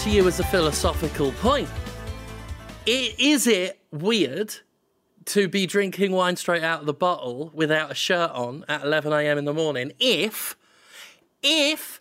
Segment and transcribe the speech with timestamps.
[0.00, 1.68] to you as a philosophical point.
[2.86, 4.54] Is it weird
[5.26, 9.12] to be drinking wine straight out of the bottle without a shirt on at 11
[9.12, 9.36] a.m.
[9.36, 10.56] in the morning if,
[11.42, 12.00] if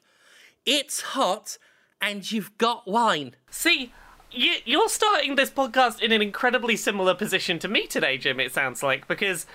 [0.66, 1.58] it's hot
[2.00, 3.36] and you've got wine?
[3.52, 3.92] See,
[4.32, 8.54] you, you're starting this podcast in an incredibly similar position to me today, Jim, it
[8.54, 9.46] sounds like, because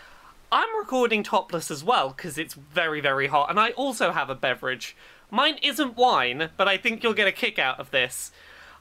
[0.53, 4.35] I'm recording topless as well, because it's very, very hot, and I also have a
[4.35, 4.95] beverage.
[5.31, 8.31] Mine isn't wine, but I think you'll get a kick out of this.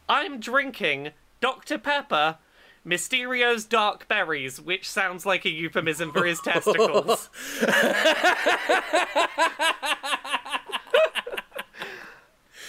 [0.08, 1.78] I'm drinking Dr.
[1.78, 2.38] Pepper.
[2.86, 7.30] Mysterio's Dark Berries, which sounds like a euphemism for his testicles.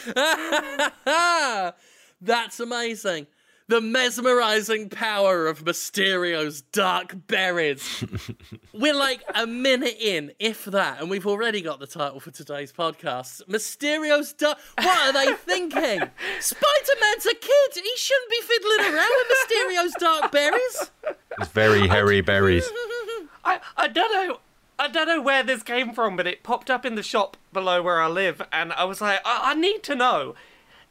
[2.20, 3.26] That's amazing.
[3.66, 8.04] The mesmerizing power of Mysterio's dark berries.
[8.74, 12.74] We're like a minute in, if that, and we've already got the title for today's
[12.74, 13.40] podcast.
[13.48, 14.58] Mysterio's dark.
[14.76, 15.80] What are they thinking?
[16.40, 17.72] Spider Man's a kid.
[17.72, 20.90] He shouldn't be fiddling around with Mysterio's dark berries.
[21.38, 22.68] It's very hairy berries.
[23.46, 24.40] I, I don't know.
[24.78, 27.80] I don't know where this came from, but it popped up in the shop below
[27.82, 30.34] where I live, and I was like, I, I need to know.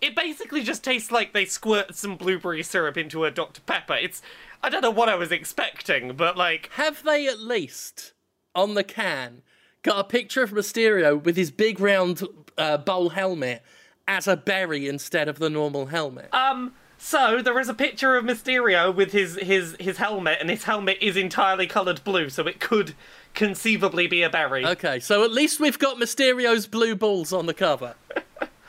[0.03, 3.61] It basically just tastes like they squirt some blueberry syrup into a Dr.
[3.61, 3.93] Pepper.
[3.93, 4.21] It's.
[4.61, 6.69] I don't know what I was expecting, but like.
[6.73, 8.11] Have they at least,
[8.53, 9.43] on the can,
[9.81, 12.21] got a picture of Mysterio with his big round
[12.57, 13.63] uh, bowl helmet
[14.05, 16.33] as a berry instead of the normal helmet?
[16.33, 16.73] Um.
[16.97, 20.97] So there is a picture of Mysterio with his his his helmet, and his helmet
[20.99, 22.93] is entirely coloured blue, so it could
[23.33, 24.65] conceivably be a berry.
[24.65, 27.95] Okay, so at least we've got Mysterio's blue balls on the cover.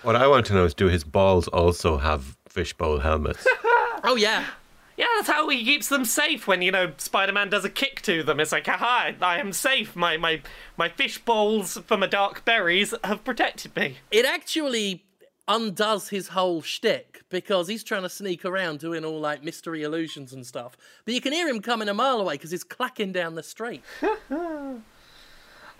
[0.04, 3.46] What I want to know is do his balls also have fishbowl helmets?
[4.06, 4.44] Oh, yeah.
[4.98, 8.22] Yeah, that's how he keeps them safe when, you know, Spider-Man does a kick to
[8.22, 8.38] them.
[8.38, 9.96] It's like, haha, I am safe.
[9.96, 10.42] My my
[10.76, 13.96] my fish bowls for my dark berries have protected me.
[14.10, 15.06] It actually
[15.48, 20.34] undoes his whole shtick because he's trying to sneak around doing all like mystery illusions
[20.34, 20.76] and stuff.
[21.06, 23.82] But you can hear him coming a mile away because he's clacking down the street.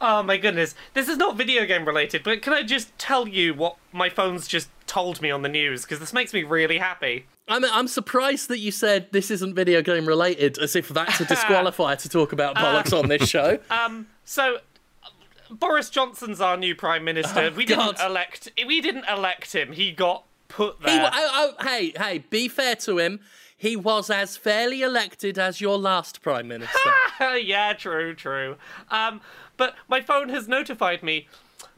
[0.01, 0.75] Oh my goodness.
[0.93, 4.47] This is not video game related, but can I just tell you what my phone's
[4.47, 5.83] just told me on the news?
[5.83, 7.27] Because this makes me really happy.
[7.49, 11.25] I'm, I'm surprised that you said this isn't video game related, as if that's a
[11.25, 13.59] disqualifier to talk about bollocks on this show.
[13.71, 14.57] Um, so.
[15.05, 15.09] uh,
[15.55, 17.51] Boris Johnson's our new prime minister.
[17.57, 18.51] we didn't elect.
[18.67, 19.73] We didn't elect him.
[19.73, 21.11] He got put He, there.
[21.13, 23.21] oh, oh, hey, hey, be fair to him.
[23.57, 26.91] He was as fairly elected as your last prime minister.
[27.37, 28.57] yeah, true, true.
[28.91, 29.21] Um,
[29.57, 31.29] but my phone has notified me.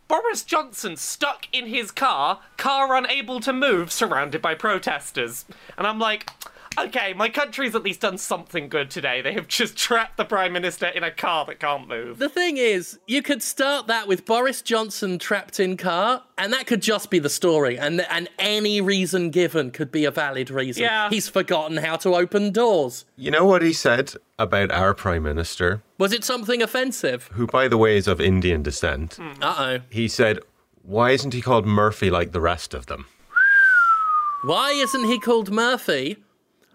[0.08, 5.44] Boris Johnson stuck in his car, car unable to move, surrounded by protesters.
[5.76, 6.30] And I'm like,
[6.78, 9.22] okay, my country's at least done something good today.
[9.22, 12.18] They have just trapped the Prime Minister in a car that can't move.
[12.18, 16.66] The thing is, you could start that with Boris Johnson trapped in car, and that
[16.66, 20.82] could just be the story, and and any reason given could be a valid reason.
[20.82, 21.08] Yeah.
[21.10, 23.04] He's forgotten how to open doors.
[23.16, 27.30] You know what he said about our Prime Minister, Was it something offensive?
[27.32, 29.18] who, by the way, is of Indian descent?
[29.40, 29.78] Uh oh.
[29.90, 30.40] He said,
[30.82, 33.06] Why isn't he called Murphy like the rest of them?
[34.44, 36.18] Why isn't he called Murphy?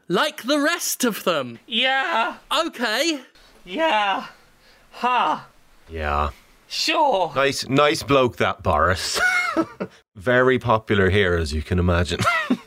[0.07, 1.59] Like the rest of them.
[1.67, 3.21] Yeah, Okay.
[3.65, 4.27] yeah.
[4.93, 5.47] Ha.
[5.89, 6.29] Yeah.
[6.67, 7.31] Sure.
[7.35, 9.19] Nice, nice bloke, that Boris.
[10.15, 12.19] Very popular here, as you can imagine.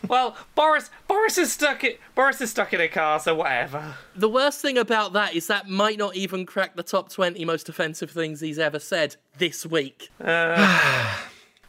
[0.06, 3.94] Well, Boris Boris is stuck in Boris is stuck in a car, so whatever.
[4.14, 7.68] The worst thing about that is that might not even crack the top 20 most
[7.70, 10.10] offensive things he's ever said this week.
[10.22, 11.16] Uh,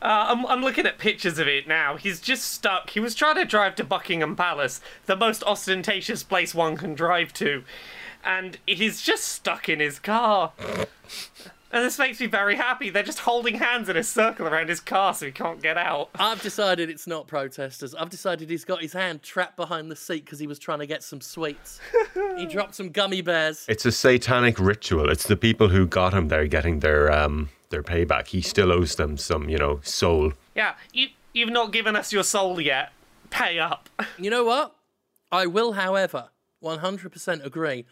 [0.02, 1.96] I'm, I'm looking at pictures of it now.
[1.96, 2.92] He's just stuck.
[2.92, 7.34] He was trying to drive to Buckingham Palace, the most ostentatious place one can drive
[7.34, 7.64] to,
[8.24, 10.52] and he's just stuck in his car.
[11.72, 12.90] And this makes me very happy.
[12.90, 16.10] They're just holding hands in a circle around his car so he can't get out.
[16.16, 17.94] I've decided it's not protesters.
[17.94, 20.88] I've decided he's got his hand trapped behind the seat because he was trying to
[20.88, 21.82] get some sweets.
[22.38, 23.66] he dropped some gummy bears.
[23.68, 25.10] it's a satanic ritual.
[25.10, 28.28] It's the people who got him there getting their um their payback.
[28.28, 30.34] He still owes them some, you know, soul.
[30.56, 32.92] Yeah, you, you've not given us your soul yet.
[33.30, 33.90] Pay up.
[34.18, 34.74] You know what?
[35.32, 36.30] I will, however,
[36.64, 37.86] 100% agree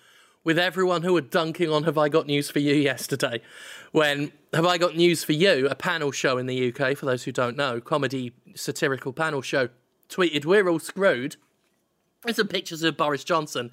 [0.46, 3.42] with everyone who were dunking on Have I Got News for You yesterday.
[3.92, 7.24] When Have I Got News for You, a panel show in the UK, for those
[7.24, 9.68] who don't know, comedy satirical panel show,
[10.08, 11.36] tweeted, We're all screwed.
[12.24, 13.72] There's some pictures of Boris Johnson.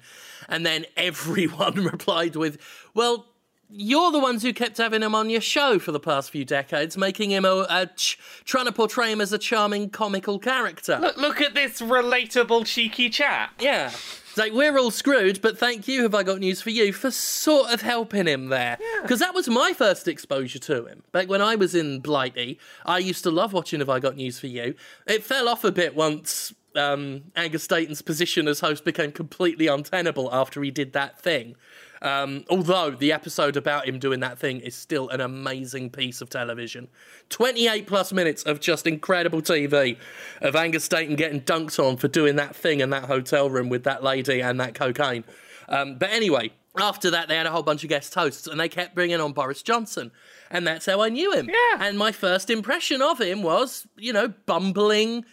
[0.49, 2.57] And then everyone replied with,
[2.93, 3.27] Well,
[3.71, 6.97] you're the ones who kept having him on your show for the past few decades,
[6.97, 10.97] making him a, a ch- trying to portray him as a charming comical character.
[10.99, 13.53] Look, look at this relatable, cheeky chap.
[13.59, 13.91] Yeah.
[14.31, 16.03] It's like we're all screwed, but thank you.
[16.03, 18.77] Have I got news for you for sort of helping him there?
[19.01, 21.03] Because that was my first exposure to him.
[21.11, 24.39] Back when I was in Blighty, I used to love watching Have I Got News
[24.39, 24.75] for You.
[25.05, 30.33] It fell off a bit once um, Angus Deayton's position as host became completely untenable
[30.33, 31.55] after he did that thing.
[32.01, 36.29] Um, although the episode about him doing that thing is still an amazing piece of
[36.29, 36.87] television.
[37.29, 39.97] 28 plus minutes of just incredible TV
[40.41, 43.83] of Angus Deayton getting dunked on for doing that thing in that hotel room with
[43.83, 45.23] that lady and that cocaine.
[45.69, 48.69] Um, but anyway, after that, they had a whole bunch of guest hosts and they
[48.69, 50.11] kept bringing on Boris Johnson.
[50.49, 51.49] And that's how I knew him.
[51.49, 51.87] Yeah.
[51.87, 55.25] And my first impression of him was, you know, bumbling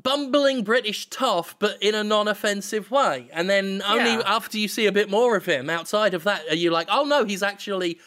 [0.00, 3.28] bumbling British toff, but in a non-offensive way.
[3.32, 4.22] And then only Yeah.
[4.26, 7.04] after you see a bit more of him, outside of that, are you like, oh
[7.04, 7.98] no, he's actually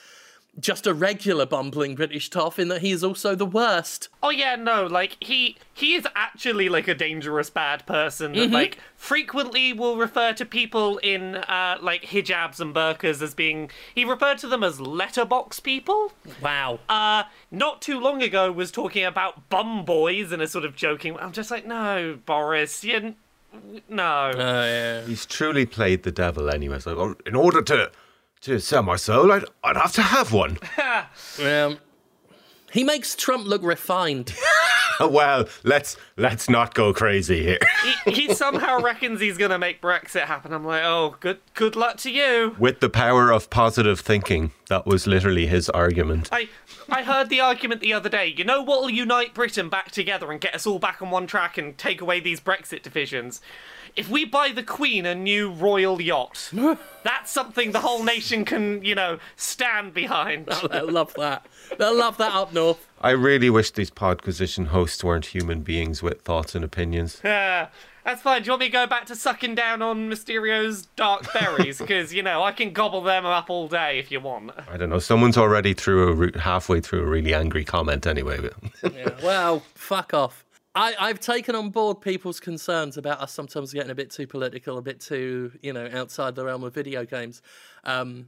[0.59, 4.09] just a regular bumbling British toff in that he is also the worst.
[4.23, 8.77] Oh yeah, no, like he he is actually like a dangerous bad person that like
[8.95, 14.37] frequently will refer to people in uh like hijabs and burkas as being he referred
[14.39, 16.13] to them as letterbox people.
[16.41, 16.79] Wow.
[16.87, 21.17] Uh not too long ago was talking about bum boys in a sort of joking
[21.17, 23.15] I'm just like, no, Boris, you
[23.89, 24.31] no.
[24.33, 25.01] Oh yeah.
[25.05, 26.79] He's truly played the devil anyway.
[26.79, 27.91] So in order to
[28.45, 30.57] to sell my soul, I'd, I'd have to have one.
[31.41, 31.77] Um,
[32.71, 34.33] he makes Trump look refined.
[34.99, 37.59] well, let's let's not go crazy here.
[38.05, 40.53] he, he somehow reckons he's gonna make Brexit happen.
[40.53, 42.55] I'm like, oh, good good luck to you.
[42.59, 46.29] With the power of positive thinking, that was literally his argument.
[46.31, 46.49] I
[46.89, 48.33] I heard the argument the other day.
[48.35, 51.57] You know what'll unite Britain back together and get us all back on one track
[51.57, 53.41] and take away these Brexit divisions?
[53.95, 56.51] If we buy the Queen a new royal yacht,
[57.03, 60.47] that's something the whole nation can, you know, stand behind.
[60.71, 61.45] They'll love that.
[61.77, 62.85] They'll love that up north.
[63.01, 67.21] I really wish these podquisition hosts weren't human beings with thoughts and opinions.
[68.05, 68.43] Ah, that's fine.
[68.43, 71.79] Do you want me to go back to sucking down on Mysterio's dark berries?
[71.79, 74.51] Because, you know, I can gobble them up all day if you want.
[74.69, 74.99] I don't know.
[74.99, 78.47] Someone's already through a re- halfway through a really angry comment anyway.
[78.83, 80.44] Yeah, well, fuck off.
[80.75, 84.77] I, I've taken on board people's concerns about us sometimes getting a bit too political,
[84.77, 87.41] a bit too, you know, outside the realm of video games.
[87.85, 88.27] Um,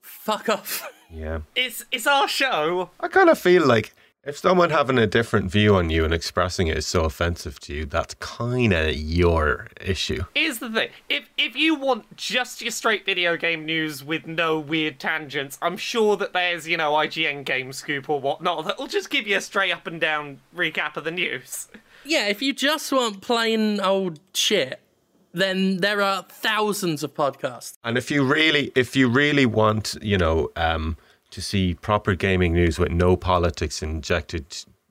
[0.00, 0.90] fuck off.
[1.10, 1.40] yeah.
[1.54, 2.90] It's it's our show.
[2.98, 3.94] I kind of feel like
[4.24, 7.74] if someone having a different view on you and expressing it is so offensive to
[7.74, 10.24] you, that's kind of your issue.
[10.34, 14.58] Here's the thing: if if you want just your straight video game news with no
[14.58, 19.10] weird tangents, I'm sure that there's you know IGN Game Scoop or whatnot that'll just
[19.10, 21.68] give you a straight up and down recap of the news.
[22.04, 24.80] Yeah, if you just want plain old shit,
[25.32, 27.74] then there are thousands of podcasts.
[27.84, 30.96] And if you really, if you really want, you know, um,
[31.32, 34.44] to see proper gaming news with no politics injected,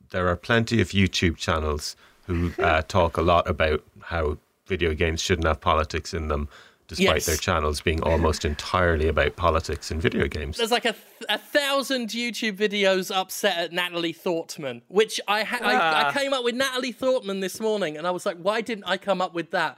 [0.10, 1.96] there are plenty of YouTube channels
[2.28, 6.50] who uh, talk a lot about how video games shouldn't have politics in them,
[6.88, 7.26] despite Yes.
[7.26, 10.58] their channels being almost entirely about politics and video games.
[10.58, 10.96] There's like a,
[11.30, 16.12] a thousand YouTube videos upset at Natalie Thortman, which I, ha- I I Ah.
[16.12, 19.22] came up with Natalie Thortman this morning, and I was like, why didn't I come
[19.22, 19.78] up with that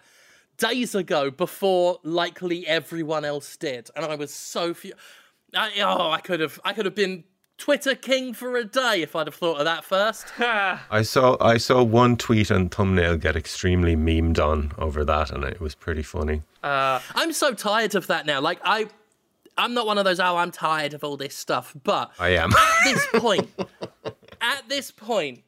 [0.57, 3.89] days ago before likely everyone else did?
[3.95, 4.94] And I was so few.
[5.55, 7.23] I, oh, I could have I could have been
[7.57, 10.27] Twitter king for a day if I'd have thought of that first.
[10.39, 15.43] I saw I saw one tweet and thumbnail get extremely memed on over that, and
[15.43, 16.41] it was pretty funny.
[16.63, 18.41] Uh, I'm so tired of that now.
[18.41, 18.88] Like I.
[19.55, 21.75] I'm not one of those, oh, I'm tired of all this stuff.
[21.83, 22.51] But I am.
[22.53, 23.50] at this point,
[24.41, 25.43] at this point,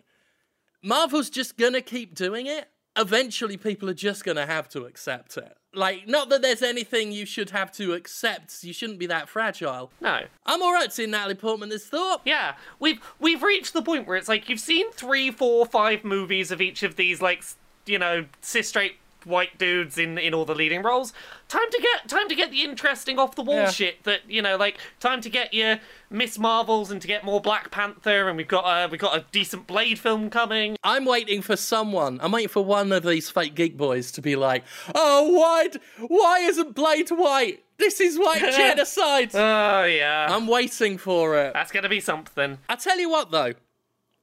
[0.83, 2.69] Marvel's just gonna keep doing it.
[2.95, 5.57] Eventually, people are just gonna have to accept it.
[5.75, 8.63] Like, not that there's anything you should have to accept.
[8.63, 9.91] You shouldn't be that fragile.
[10.01, 10.21] No.
[10.45, 12.21] I'm all right seeing Natalie Portman this thought.
[12.25, 16.51] Yeah, we've we've reached the point where it's like you've seen three, four, five movies
[16.51, 17.43] of each of these like
[17.85, 21.13] you know cis straight white dudes in in all the leading roles.
[21.47, 23.69] Time to get time to get the interesting off the wall Yeah.
[23.71, 25.79] shit that you know like time to get your
[26.09, 29.25] Miss Marvels and to get more Black Panther and we've got uh, we've got a
[29.31, 30.77] decent Blade film coming.
[30.83, 32.19] I'm waiting for someone.
[32.21, 34.63] I'm waiting for one of these fake geek boys to be like,
[34.93, 35.69] "Oh, why?
[36.07, 37.63] Why isn't Blade white?
[37.77, 41.53] This is white genocide." Oh yeah, I'm waiting for it.
[41.53, 42.57] that's gonna be something.
[42.69, 43.53] I tell you what, though,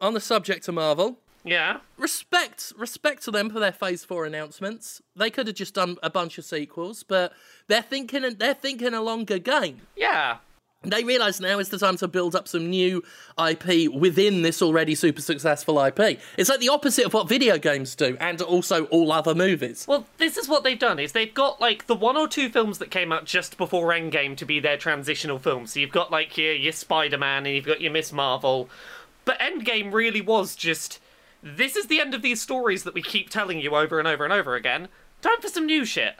[0.01, 1.79] on the subject of Marvel, Yeah.
[1.99, 6.09] respect respect to them for their phase 4 announcements they could have just done a
[6.11, 7.33] bunch of sequels but
[7.67, 10.37] they're thinking they're thinking a longer game Yeah.
[10.85, 13.03] they realize now is the time to build up some new
[13.49, 15.99] ip within this already super successful ip
[16.39, 20.07] it's like the opposite of what video games do and also all other movies Well,
[20.19, 22.91] this is what they've done: is they've got like the one or two films that
[22.93, 25.73] came out just before Endgame to be their transitional films.
[25.73, 28.69] So you've got like your your Spider Man and you've got your Miss Marvel,
[29.25, 30.99] but Endgame really was just
[31.43, 34.25] this is the end of these stories that we keep telling you over and over
[34.25, 34.89] and over again.
[35.21, 36.15] Time for some new shit.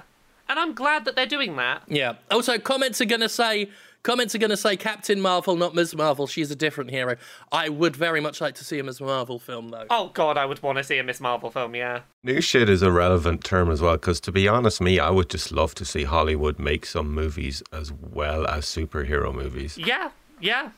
[0.49, 1.83] and I'm glad that they're doing that.
[1.89, 2.15] Yeah.
[2.31, 3.71] Also, comments are gonna say
[4.03, 5.95] comments are gonna say Captain Marvel, not Ms.
[5.95, 6.27] Marvel.
[6.27, 7.17] She's a different hero.
[7.53, 9.01] I would very much like to see a Ms.
[9.01, 9.87] Marvel film though.
[9.91, 11.75] Oh god, I would want to see a Miss Marvel film.
[11.75, 12.01] Yeah.
[12.25, 15.31] New shit is a relevant term as well, because to be honest, me, I would
[15.31, 19.79] just love to see Hollywood make some movies as well as superhero movies.
[19.79, 20.11] Yeah.
[20.41, 20.71] Yeah.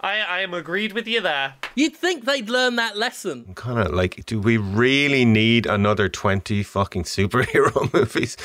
[0.00, 1.54] I I am agreed with you there.
[1.74, 3.52] You'd think they'd learn that lesson.
[3.54, 8.36] Kind of like, do we really need another 20 fucking superhero movies?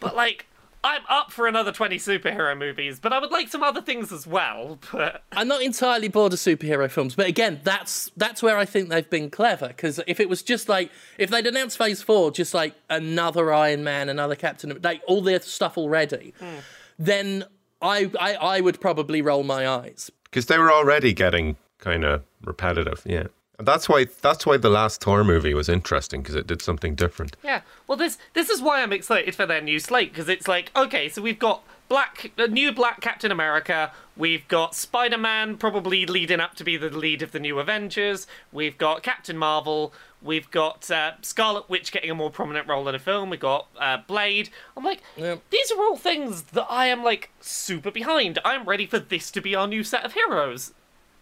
[0.00, 0.46] But like,
[0.86, 4.24] I'm up for another 20 superhero movies, but I would like some other things as
[4.24, 4.78] well.
[4.92, 8.88] But I'm not entirely bored of superhero films, but again, that's that's where I think
[8.88, 9.66] they've been clever.
[9.68, 13.82] Because if it was just like if they'd announced Phase Four, just like another Iron
[13.82, 16.58] Man, another Captain, like all their stuff already, hmm.
[16.98, 17.44] then
[17.82, 20.12] I, I I would probably roll my eyes.
[20.36, 23.28] Because they were already getting kind of repetitive, yeah.
[23.58, 26.94] And that's why that's why the last Thor movie was interesting because it did something
[26.94, 27.38] different.
[27.42, 30.70] yeah, well, this this is why I'm excited for their new slate because it's like,
[30.76, 33.92] okay, so we've got black, a new Black Captain America.
[34.16, 38.26] We've got Spider Man probably leading up to be the lead of the new Avengers.
[38.52, 39.92] We've got Captain Marvel.
[40.22, 43.30] We've got uh, Scarlet Witch getting a more prominent role in a film.
[43.30, 44.48] We've got uh, Blade.
[44.76, 45.36] I'm like, Yeah.
[45.50, 48.38] these are all things that I am like super behind.
[48.44, 50.72] I'm ready for this to be our new set of heroes.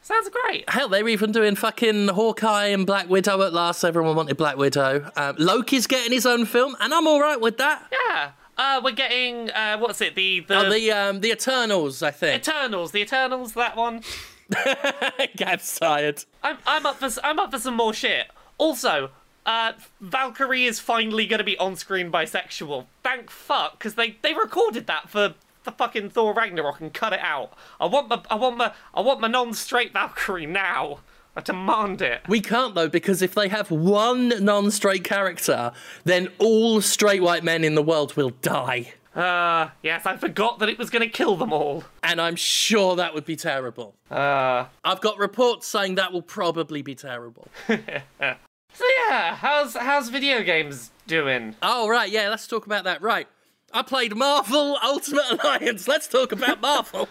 [0.00, 0.68] Sounds great.
[0.68, 3.82] Hell, they're even doing fucking Hawkeye and Black Widow at last.
[3.84, 5.10] Everyone wanted Black Widow.
[5.16, 7.90] Um, Loki's getting his own film, and I'm all right with that.
[7.90, 8.32] Yeah.
[8.56, 10.14] Uh, we're getting uh, what's it?
[10.14, 12.40] The the, Oh, the um, the Eternals, I think.
[12.42, 12.92] Eternals.
[12.92, 13.54] The Eternals.
[13.54, 14.02] That one.
[15.36, 16.24] Gab's tired.
[16.42, 18.26] I'm I'm up for I'm up for some more shit.
[18.58, 19.10] Also,
[19.46, 22.86] uh, Valkyrie is finally going to be on screen bisexual.
[23.02, 25.34] Thank fuck, because they they recorded that for
[25.64, 27.52] the fucking Thor Ragnarok and cut it out.
[27.80, 31.00] I want my I want my I want my non-straight Valkyrie now.
[31.36, 32.22] I demand it.
[32.28, 35.72] We can't though, because if they have one non-straight character,
[36.04, 40.68] then all straight white men in the world will die, Uh, yes, I forgot that
[40.68, 41.84] it was going to kill them all.
[42.02, 43.94] and I'm sure that would be terrible.
[44.10, 47.48] Uh, I've got reports saying that will probably be terrible.
[47.68, 51.54] so yeah, how's how's video games doing?
[51.62, 53.02] oh right, yeah, let's talk about that.
[53.02, 53.28] Right,
[53.72, 55.86] I played Marvel Ultimate Alliance.
[55.88, 57.08] Let's talk about Marvel.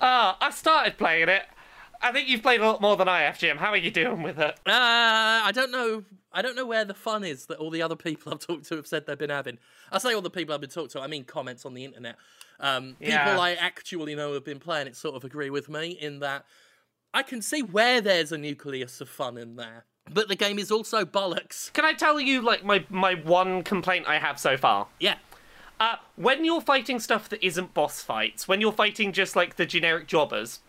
[0.00, 1.42] Uh, I started playing it.
[2.02, 3.56] I think you've played a lot more than I have, Jim.
[3.56, 4.54] How are you doing with it?
[4.66, 4.70] Uh,
[5.44, 6.04] I don't know.
[6.32, 8.76] I don't know where the fun is that all the other people I've talked to
[8.76, 9.58] have said they've been having.
[9.90, 11.00] I say all the people I've been talked to.
[11.00, 12.16] I mean comments on the internet.
[12.60, 13.24] Um, Yeah.
[13.24, 16.44] People I actually know have been playing it sort of agree with me in that
[17.14, 20.70] I can see where there's a nucleus of fun in there, but the game is
[20.70, 21.72] also bollocks.
[21.72, 24.88] Can I tell you like my my one complaint I have so far?
[25.00, 25.16] Yeah.
[25.78, 29.66] Uh, when you're fighting stuff that isn't boss fights, when you're fighting just like the
[29.66, 30.60] generic jobbers,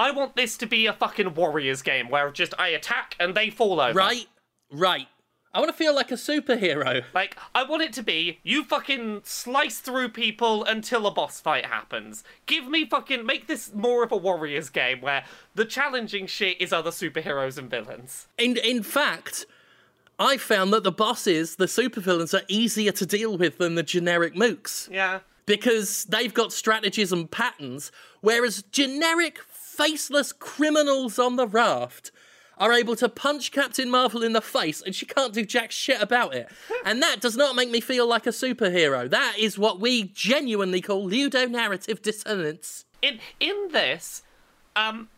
[0.00, 3.50] I want this to be a fucking Warriors game where just I attack and they
[3.50, 3.92] fall over.
[3.92, 4.26] Right.
[4.72, 5.06] Right.
[5.52, 7.02] I want to feel like a superhero.
[7.12, 11.66] Like, I want it to be you fucking slice through people until a boss fight
[11.66, 12.22] happens.
[12.46, 13.26] Give me fucking.
[13.26, 15.24] Make this more of a Warriors game where
[15.56, 18.28] the challenging shit is other superheroes and villains.
[18.38, 19.44] In in fact,
[20.20, 24.34] I found that the bosses, the supervillains, are easier to deal with than the generic
[24.36, 24.88] mooks.
[24.90, 25.20] Yeah.
[25.46, 27.90] because they've got strategies and patterns,
[28.20, 29.40] whereas generic,
[29.80, 32.10] faceless criminals on the raft
[32.58, 36.00] are able to punch Captain Marvel in the face and she can't do jack shit
[36.02, 36.48] about it.
[36.84, 39.08] And that does not make me feel like a superhero.
[39.08, 42.84] That is what we genuinely call ludonarrative dissonance.
[43.00, 44.22] In in this,
[44.76, 45.08] um,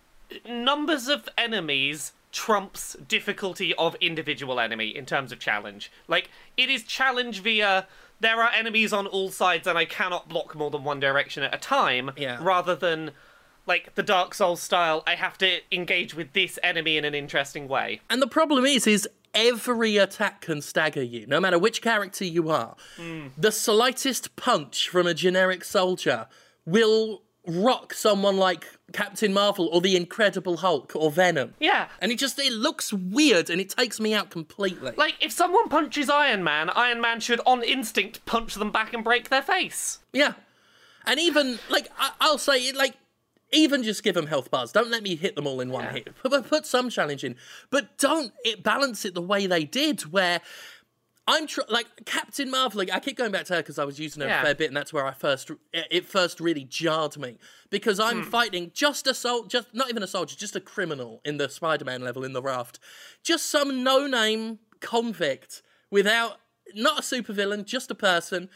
[0.48, 5.90] numbers of enemies trumps difficulty of individual enemy in terms of challenge.
[6.06, 7.86] Like it is challenge via
[8.20, 11.54] there are enemies on all sides and I cannot block more than one direction at
[11.54, 12.12] a time.
[12.16, 12.38] Yeah.
[12.40, 13.12] Rather than
[13.66, 17.68] like the Dark Souls style, I have to engage with this enemy in an interesting
[17.68, 18.00] way.
[18.10, 22.50] And the problem is, is every attack can stagger you, no matter which character you
[22.50, 22.76] are.
[22.96, 23.28] Hmm.
[23.38, 26.26] The slightest punch from a generic soldier
[26.66, 31.54] will rock someone like Captain Marvel or the Incredible Hulk or Venom.
[31.58, 31.88] Yeah.
[32.00, 34.92] And it just it looks weird and it takes me out completely.
[34.96, 39.02] Like if someone punches Iron Man, Iron Man should on instinct punch them back and
[39.02, 39.98] break their face.
[40.12, 40.34] yeah.
[41.04, 42.94] And even like I- I'll say it like
[43.52, 44.72] even just give them health bars.
[44.72, 45.92] Don't let me hit them all in one Yeah.
[45.92, 46.16] hit.
[46.16, 47.36] Put, put some challenge in,
[47.70, 50.40] but don't it balance it the way they did, where
[51.28, 52.78] I'm tr- like Captain Marvel.
[52.78, 54.40] Like, I keep going back to her because I was using her Yeah.
[54.40, 57.38] a fair bit, and that's where I first it it first really jarred me
[57.70, 58.30] because I'm hmm.
[58.30, 62.02] fighting just a sol, just not even a soldier, just a criminal in the Spider-Man
[62.02, 62.80] level in the raft,
[63.22, 66.38] just some no-name convict without
[66.74, 68.48] not a supervillain, just a person.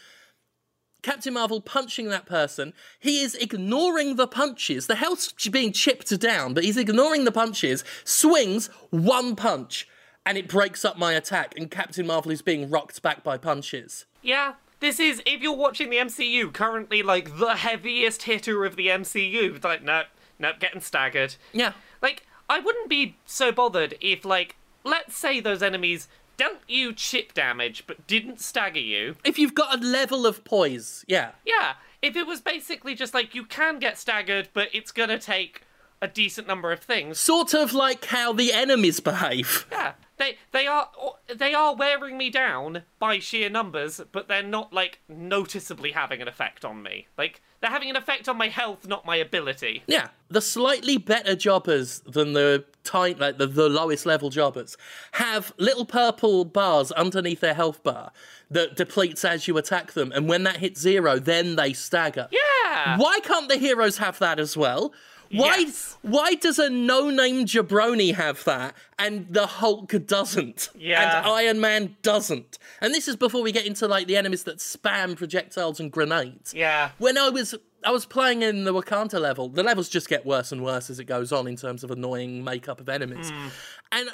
[1.07, 2.73] Captain Marvel punching that person.
[2.99, 4.89] He is ignoring the punches.
[4.89, 7.85] The health's being chipped down, but he's ignoring the punches.
[8.03, 9.87] Swings one punch,
[10.27, 11.55] and it breaks up my attack.
[11.57, 14.07] And Captain Marvel is being rocked back by punches.
[14.21, 14.55] Yeah.
[14.81, 19.55] this is if you're watching the MCU currently, like the heaviest hitter of the MCU.
[19.55, 20.03] It's like no,
[20.41, 21.37] no, getting staggered.
[21.53, 21.75] Yeah.
[22.03, 27.35] Like I wouldn't be so bothered if, like, let's say those enemies dealt you chip
[27.35, 29.16] damage but didn't stagger you.
[29.25, 31.33] If you've got a level of poise, yeah.
[31.45, 35.62] Yeah, if it was basically just like you can get staggered, but it's gonna take
[36.00, 37.19] a decent number of things.
[37.19, 39.66] Sort of like how the enemies behave.
[39.73, 40.90] Yeah, they they are
[41.35, 46.28] they are wearing me down by sheer numbers, but they're not like noticeably having an
[46.28, 47.09] effect on me.
[47.16, 49.83] Like they're having an effect on my health, not my ability.
[49.87, 54.77] Yeah, the slightly better jobbers than the tight, like the, the lowest level jobbers,
[55.13, 58.13] have little purple bars underneath their health bar
[58.51, 62.29] that depletes as you attack them, and when that hits zero, then they stagger.
[62.31, 62.99] Yeah.
[62.99, 64.93] Why can't the heroes have that as well?
[65.30, 65.56] Why?
[65.59, 65.97] Yes.
[66.02, 70.71] Why does a no-name jabroni have that and the Hulk doesn't?
[70.75, 71.18] Yeah.
[71.18, 72.59] And Iron Man doesn't.
[72.80, 76.54] And this is before we get into like the enemies that spam projectiles and grenades.
[76.54, 76.90] Yeah.
[76.99, 77.54] When I was
[77.85, 80.99] I was playing in the Wakanda level, the levels just get worse and worse as
[80.99, 83.30] it goes on in terms of annoying makeup of enemies.
[83.30, 83.49] Hmm.
[83.92, 84.11] And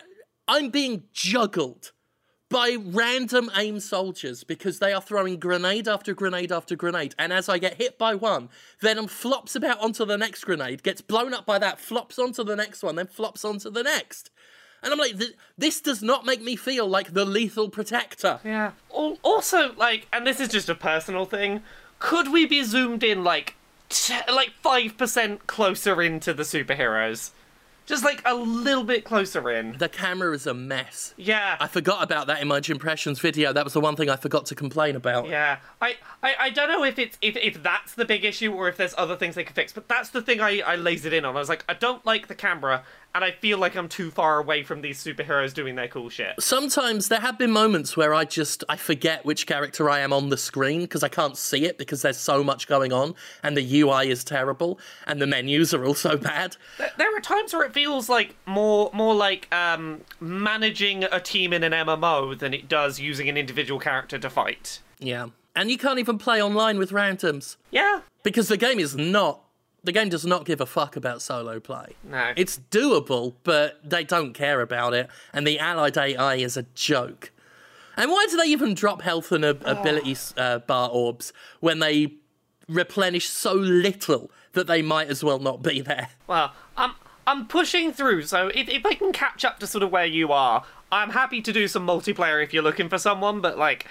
[0.48, 1.92] I'm being juggled
[2.52, 7.14] by random AIM soldiers because they are throwing grenade after grenade after grenade.
[7.18, 11.00] And as I get hit by one, Venom flops about onto the next grenade, gets
[11.00, 14.30] blown up by that, flops onto the next one, then flops onto the next.
[14.82, 15.14] And I'm like,
[15.56, 18.40] this does not make me feel like the lethal protector.
[18.44, 18.72] Yeah.
[18.90, 21.62] Also, like, and this is just a personal thing.
[22.00, 23.54] Could we be zoomed in like,
[23.88, 27.30] t- like five percent closer into the superheroes?
[27.86, 29.76] Just like a little bit closer in.
[29.78, 31.14] The camera is a mess.
[31.16, 31.56] Yeah.
[31.60, 33.52] I forgot about that in my Impressions video.
[33.52, 35.28] That was the one thing I forgot to complain about.
[35.28, 38.68] Yeah, I, I, I don't know if it's if, if that's the big issue or
[38.68, 41.24] if there's other things they could fix, but that's the thing I, I lasered in
[41.24, 41.36] on.
[41.36, 44.38] I was like, I don't like the camera, and I feel like I'm too far
[44.38, 46.34] away from these superheroes doing their cool shit.
[46.40, 50.28] Sometimes there have been moments where I just I forget which character I am on
[50.28, 53.80] the screen because I can't see it because there's so much going on and the
[53.80, 56.56] UI is terrible and the menus are also bad.
[56.78, 61.62] There- are times where it feels like more more like um, managing a team in
[61.62, 64.80] an MMO than it does using an individual character to fight.
[64.98, 65.28] Yeah.
[65.54, 69.42] And you can't even play online with randoms Yeah, because the game is not
[69.84, 71.94] the game does not give a fuck about solo play.
[72.04, 76.62] no, It's doable, but they don't care about it, and the allied AI is a
[76.74, 77.30] joke.
[77.96, 82.14] And why do they even drop health and ab- ability uh, bar orbs when they
[82.68, 86.08] replenish so little that they might as well not be there?
[86.26, 86.92] Well, I'm
[87.26, 90.32] I'm pushing through, so if, if I can catch up to sort of where you
[90.32, 93.86] are, I'm happy to do some multiplayer if you're looking for someone, but like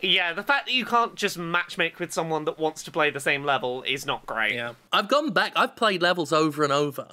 [0.00, 3.18] yeah, the fact that you can't just matchmake with someone that wants to play the
[3.18, 4.54] same level is not great.
[4.54, 4.74] Yeah.
[4.92, 7.08] I've gone back, I've played levels over and over,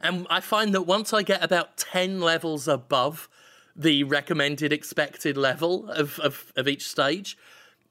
[0.00, 3.28] and I find that once I get about 10 levels above
[3.76, 7.36] the recommended expected level of, of, of each stage,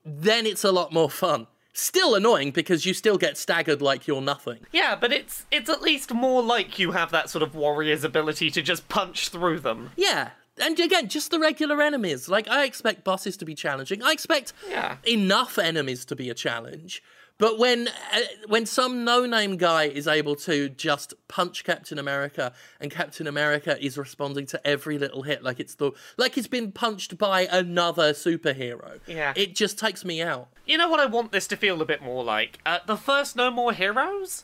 [0.03, 1.45] then it's a lot more fun.
[1.71, 4.65] Still annoying because you still get staggered like you're nothing.
[4.71, 8.49] Yeah, but it's it's at least more like you have that sort of warrior's ability
[8.51, 9.91] to just punch through them.
[9.95, 10.31] Yeah.
[10.61, 12.27] And again, just the regular enemies.
[12.29, 14.03] Like, I expect bosses to be challenging.
[14.03, 14.97] I expect Yeah.
[15.07, 17.01] enough enemies to be a challenge.
[17.37, 22.91] But when uh, when some no-name guy is able to just punch Captain America and
[22.91, 27.17] Captain America is responding to every little hit like it's the like it's been punched
[27.17, 28.99] by another superhero.
[29.07, 29.31] Yeah.
[29.37, 30.49] It just takes me out.
[30.65, 32.59] You know what I want this to feel a bit more like?
[32.65, 34.43] Uh, the first No More Heroes?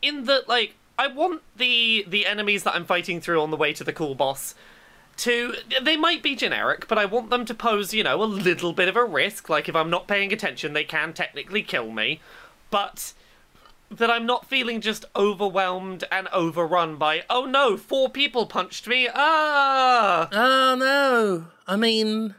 [0.00, 3.72] In that, like, I want the the enemies that I'm fighting through on the way
[3.72, 4.54] to the cool boss
[5.18, 5.54] to.
[5.82, 8.88] They might be generic, but I want them to pose, you know, a little bit
[8.88, 9.48] of a risk.
[9.48, 12.20] Like, if I'm not paying attention, they can technically kill me.
[12.70, 13.12] But
[13.90, 19.08] that I'm not feeling just overwhelmed and overrun by, oh no, four people punched me.
[19.12, 20.28] Ah!
[20.30, 21.46] Oh no!
[21.66, 22.34] I mean,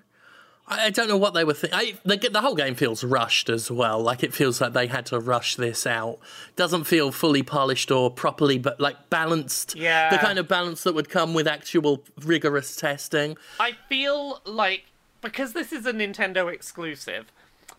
[0.70, 1.98] I don't know what they were thinking.
[2.06, 4.00] The, the whole game feels rushed as well.
[4.00, 6.20] Like it feels like they had to rush this out.
[6.56, 9.76] Doesn't feel fully polished or properly, but like balanced.
[9.76, 10.12] Yeah.
[10.12, 13.36] The kind of balance that would come with actual rigorous testing.
[13.60, 14.86] I feel like
[15.22, 17.32] because this is a Nintendo exclusive,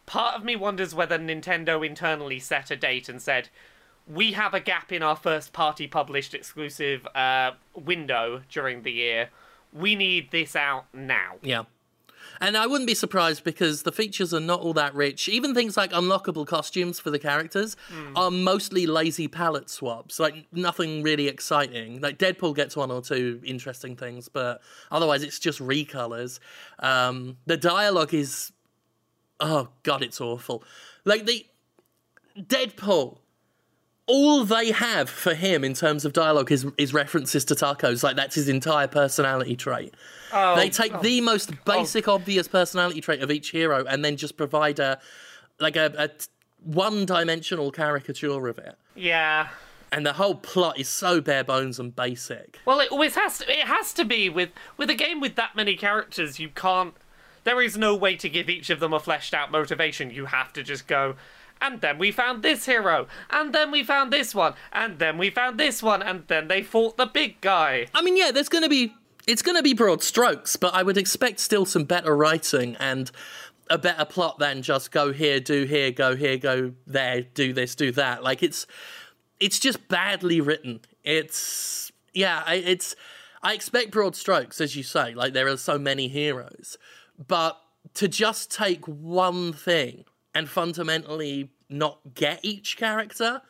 [0.07, 3.51] part of me wonders whether Nintendo internally set a date and said,
[4.07, 9.31] "We have a gap in our first party published exclusive uh, window during the year.
[9.73, 11.63] We need this out now." Yeah.
[12.43, 15.29] And I wouldn't be surprised because the features are not all that rich.
[15.29, 17.77] Even things like unlockable costumes for the characters
[18.17, 20.19] are mostly lazy palette swaps.
[20.19, 22.01] Like nothing really exciting.
[22.01, 26.41] Like Deadpool gets one or two interesting things, but otherwise it's just recolors.
[26.79, 28.53] Um, the dialogue is,
[29.39, 30.65] oh god, it's awful.
[31.05, 31.45] Like the
[32.39, 33.19] Deadpool.
[34.13, 38.03] All they have for him in terms of dialogue is is references to tacos.
[38.03, 39.95] Like that's his entire personality trait.
[40.33, 41.57] Oh, They take oh, the most oh.
[41.65, 44.99] basic, obvious personality trait of each hero and then just provide a
[45.61, 46.11] like a, a
[46.65, 49.49] one-dimensional caricature of it, Yeah.
[49.93, 52.59] and the whole plot is so bare bones and basic.
[52.65, 53.51] Well, it always has to.
[53.51, 56.39] It has to be with with a game with that many characters.
[56.41, 56.95] You can't.
[57.45, 60.11] There is no way to give each of them a fleshed out motivation.
[60.11, 61.15] You have to just go.
[61.63, 65.29] And then we found this hero, and then we found this one, and then we
[65.31, 67.87] found this one, and then they fought the big guy.
[67.95, 68.95] I mean, yeah, there's going to be
[69.27, 73.11] it's going to be broad strokes, but I would expect still some better writing and
[73.69, 77.75] a better plot than just go here, do here, go here, go there, do this,
[77.75, 78.23] do that.
[78.25, 78.67] Like it's
[79.39, 80.81] it's just badly written.
[81.05, 82.97] It's yeah, it's
[83.43, 85.15] I expect broad strokes as you say.
[85.15, 86.77] Like there are so many heroes,
[87.29, 87.61] but
[87.95, 93.43] to just take one thing and fundamentally not get each character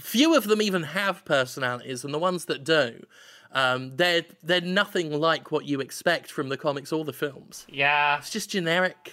[0.00, 3.04] few of them even have personalities, and the ones that do,
[3.52, 7.66] um, they're they're nothing like what you expect from the comics or the films.
[7.68, 8.18] Yeah.
[8.18, 9.12] It's just generic.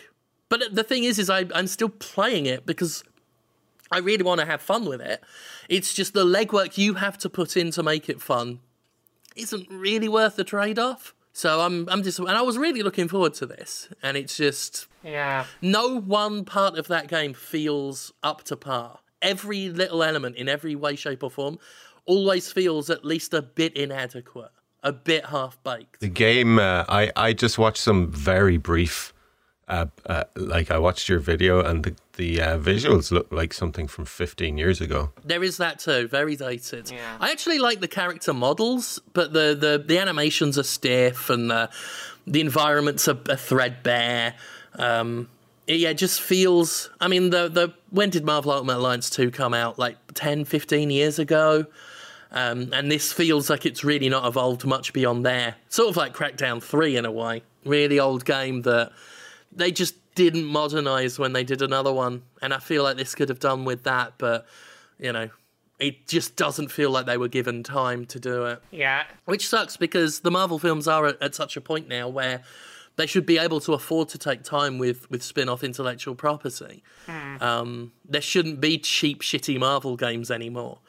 [0.49, 3.03] But the thing is, is I, I'm still playing it because
[3.89, 5.23] I really want to have fun with it.
[5.69, 8.59] It's just the legwork you have to put in to make it fun
[9.35, 11.15] isn't really worth the trade-off.
[11.33, 14.87] So I'm I'm just and I was really looking forward to this, and it's just
[15.03, 15.45] Yeah.
[15.61, 18.99] no one part of that game feels up to par.
[19.21, 21.57] Every little element in every way, shape, or form
[22.05, 24.51] always feels at least a bit inadequate,
[24.83, 25.99] a bit half baked.
[26.01, 29.13] The game, uh, I I just watched some very brief.
[29.71, 33.88] Uh, uh, like I watched your video, and the the uh, visuals look like something
[33.88, 35.12] from 15 years ago.
[35.23, 36.91] There is that too, very dated.
[36.91, 37.17] Yeah.
[37.19, 41.69] I actually like the character models, but the, the, the animations are stiff and the,
[42.27, 44.36] the environments are, are threadbare.
[44.75, 45.29] Um,
[45.65, 46.89] it, yeah, it just feels.
[46.99, 49.79] I mean, the, the when did Marvel Ultimate Alliance 2 come out?
[49.79, 51.65] Like 10, 15 years ago?
[52.34, 55.55] Um, and this feels like it's really not evolved much beyond there.
[55.69, 57.43] Sort of like Crackdown 3 in a way.
[57.65, 58.91] Really old game that
[59.51, 62.23] they just didn't modernize when they did another one.
[62.41, 64.45] And I feel like this could have done with that, but,
[64.99, 65.29] you know,
[65.79, 68.61] it just doesn't feel like they were given time to do it.
[68.71, 69.03] Yeah.
[69.25, 72.43] Which sucks because the Marvel films are at, at such a point now where
[72.97, 76.83] they should be able to afford to take time with, with spin off intellectual property.
[77.39, 80.79] Um, there shouldn't be cheap, shitty Marvel games anymore.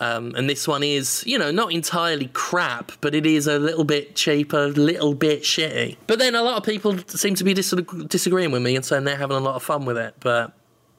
[0.00, 3.84] Um, and this one is, you know, not entirely crap, but it is a little
[3.84, 5.96] bit cheaper, a little bit shitty.
[6.06, 7.74] But then a lot of people seem to be dis-
[8.06, 10.14] disagreeing with me and saying they're having a lot of fun with it.
[10.20, 10.52] But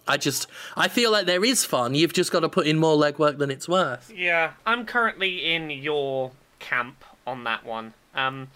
[0.05, 1.95] I just, I feel like there is fun.
[1.95, 4.12] You've just got to put in more legwork than it's worth.
[4.13, 7.93] Yeah, I'm currently in your camp on that one.
[8.13, 8.49] Um,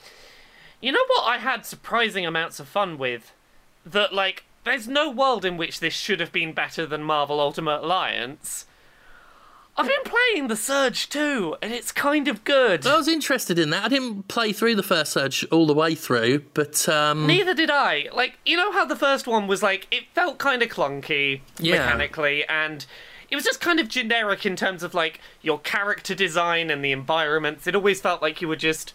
[0.82, 3.32] you know what I had surprising amounts of fun with?
[3.86, 7.82] That, like, there's no world in which this should have been better than Marvel Ultimate
[7.84, 8.66] Alliance.
[9.76, 12.86] I've been playing The Surge too, and it's kind of good.
[12.86, 13.86] I was interested in that.
[13.86, 17.72] I didn't play through the first Surge all the way through, but um, Neither did
[17.72, 18.08] I.
[18.14, 21.80] Like, you know how the first one was like, it felt kind of clunky Yeah.
[21.80, 22.86] mechanically, and
[23.32, 26.92] it was just kind of generic in terms of like your character design and the
[26.92, 27.66] environments.
[27.66, 28.94] It always felt like you were just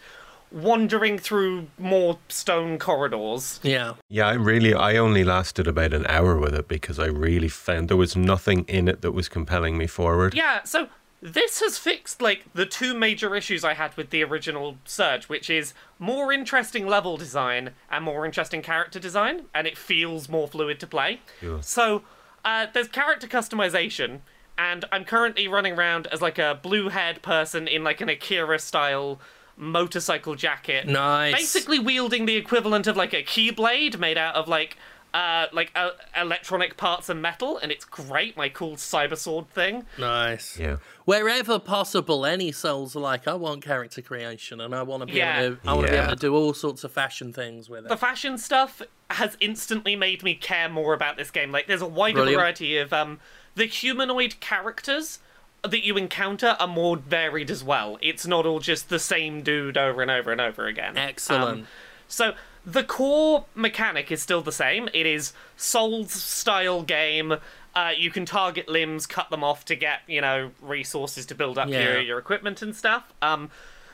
[0.51, 3.59] wandering through more stone corridors.
[3.63, 7.49] yeah, Yeah, I really, I only lasted about an hour with it because I really
[7.49, 10.33] found there was nothing in it that was compelling me forward.
[10.33, 10.89] Yeah, so
[11.21, 15.49] this has fixed like the two major issues I had with the original Surge, which
[15.49, 20.79] is more interesting level design and more interesting character design, and it feels more fluid
[20.79, 21.19] to play.
[21.41, 21.61] Cool.
[21.61, 22.03] So
[22.45, 24.21] uh, there's character customization,
[24.57, 28.59] and I'm currently running around as like a blue haired person in like an Akira
[28.59, 29.19] style
[29.59, 30.87] motorcycle jacket.
[30.87, 31.33] Nice.
[31.35, 34.77] Basically wielding the equivalent of like a keyblade made out of like
[35.11, 39.83] uh like uh, electronic parts and metal and it's great my cool cyber sword thing
[39.97, 40.57] nice.
[40.59, 40.77] Yeah.
[41.05, 45.13] Wherever possible, any Souls are like, I want character creation, and I want to be
[45.13, 45.41] Yeah.
[45.41, 47.85] able to, I want to be able to do all sorts of fashion things with
[47.85, 47.89] it.
[47.89, 51.51] the fashion stuff has instantly made me care more about this game.
[51.51, 52.39] Like, there's a wider Brilliant.
[52.39, 53.19] variety of um,
[53.55, 55.17] the humanoid characters
[55.63, 57.97] that you encounter are more varied as well.
[58.01, 60.97] It's not all just the same dude over and over and over again.
[60.97, 61.59] Excellent.
[61.61, 61.67] Um,
[62.07, 62.33] so
[62.65, 64.89] the core mechanic is still the same.
[64.93, 67.35] It is Souls style game.
[67.75, 71.57] Uh, you can target limbs, cut them off to get you know resources to build
[71.57, 71.83] up Yeah.
[71.83, 73.13] your your equipment and stuff.
[73.21, 73.51] Um,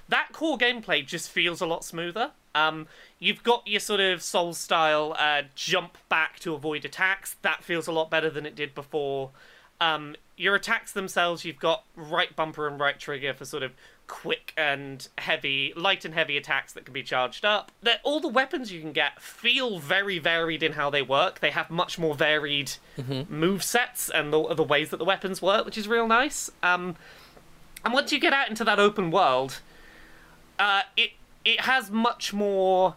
[0.07, 2.31] that core gameplay just feels a lot smoother.
[2.53, 2.87] Um,
[3.19, 7.35] you've got your sort of soul style uh, jump back to avoid attacks.
[7.41, 9.31] That feels a lot better than it did before.
[9.81, 13.71] Um, your attacks themselves, you've got right bumper and right trigger for sort of
[14.07, 17.71] quick and heavy, light and heavy attacks that can be charged up.
[17.81, 21.39] That all the weapons you can get feel very varied in how they work.
[21.39, 22.73] They have much more varied
[23.29, 26.51] move sets and the, the ways that the weapons work, which is real nice.
[26.61, 26.95] Um,
[27.83, 29.61] and once you get out into that open world,
[30.59, 31.11] uh, it
[31.43, 32.95] it has much more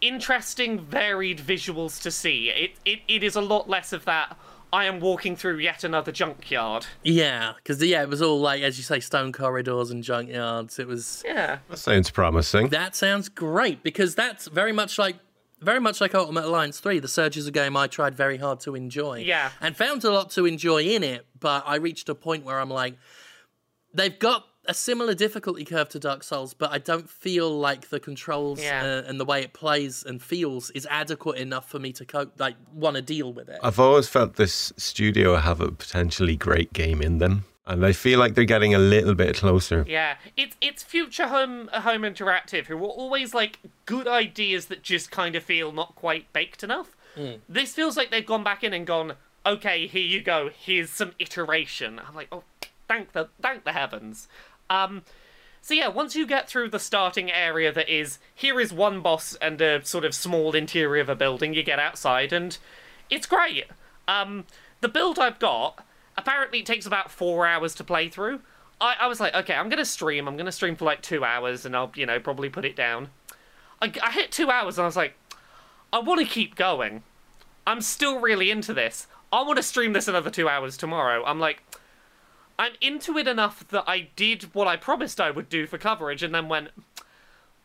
[0.00, 2.50] interesting, varied visuals to see.
[2.50, 4.36] It, it it is a lot less of that.
[4.72, 6.86] I am walking through yet another junkyard.
[7.02, 10.78] Yeah, because yeah, it was all like as you say, stone corridors and junkyards.
[10.78, 11.58] It was Yeah.
[11.70, 12.68] That sounds promising.
[12.68, 15.16] that sounds great because that's very much like
[15.60, 17.00] very much like Ultimate Alliance 3.
[17.00, 19.20] The Surge is a game I tried very hard to enjoy.
[19.20, 19.50] Yeah.
[19.60, 22.70] And found a lot to enjoy in it, but I reached a point where I'm
[22.70, 22.94] like,
[23.92, 27.98] they've got a similar difficulty curve to Dark Souls, but I don't feel like the
[27.98, 28.84] controls Yeah.
[28.84, 32.38] uh, and the way it plays and feels is adequate enough for me to cope,
[32.38, 33.58] like, want to deal with it.
[33.62, 38.18] I've always felt this studio have a potentially great game in them, and I feel
[38.18, 39.84] like they're getting a little bit closer.
[39.88, 45.10] Yeah, it's it's Focus Home home interactive who were always like good ideas that just
[45.10, 46.94] kind of feel not quite baked enough.
[47.48, 51.12] This feels like they've gone back in and gone, okay, here you go, here's some
[51.18, 51.98] iteration.
[52.06, 52.44] I'm like, oh,
[52.86, 54.28] thank the thank the heavens.
[54.70, 55.02] Um,
[55.60, 59.34] so yeah, once you get through the starting area that is here is one boss
[59.36, 62.56] and a sort of small interior of a building, you get outside and
[63.10, 63.64] it's great.
[64.06, 64.44] Um,
[64.80, 65.84] the build I've got
[66.16, 68.40] apparently takes about four hours to play through.
[68.80, 70.28] I, I was like, okay, I'm gonna stream.
[70.28, 73.08] I'm gonna stream for like two hours, and I'll you know probably put it down.
[73.80, 75.14] I, I hit two hours, and I was like,
[75.92, 77.02] I want to keep going.
[77.66, 79.06] I'm still really into this.
[79.32, 81.24] I want to stream this another two hours tomorrow.
[81.24, 81.62] I'm like,
[82.58, 86.22] I'm into it enough that I did what I promised I would do for coverage,
[86.22, 86.70] and then went,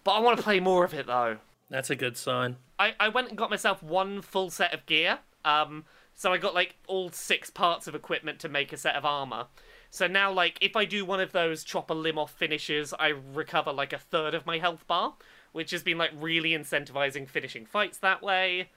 [0.04, 1.38] but I want to play more of it though.
[1.70, 2.58] That's a good sign.
[2.78, 5.20] I, I went and got myself one full set of gear.
[5.44, 9.06] Um, so I got like all six parts of equipment to make a set of
[9.06, 9.48] armor.
[9.90, 13.10] So now, like, if I do one of those chop a limb off finishes, I
[13.10, 15.16] recover like a third of my health bar,
[15.52, 18.70] which has been like really incentivizing finishing fights that way.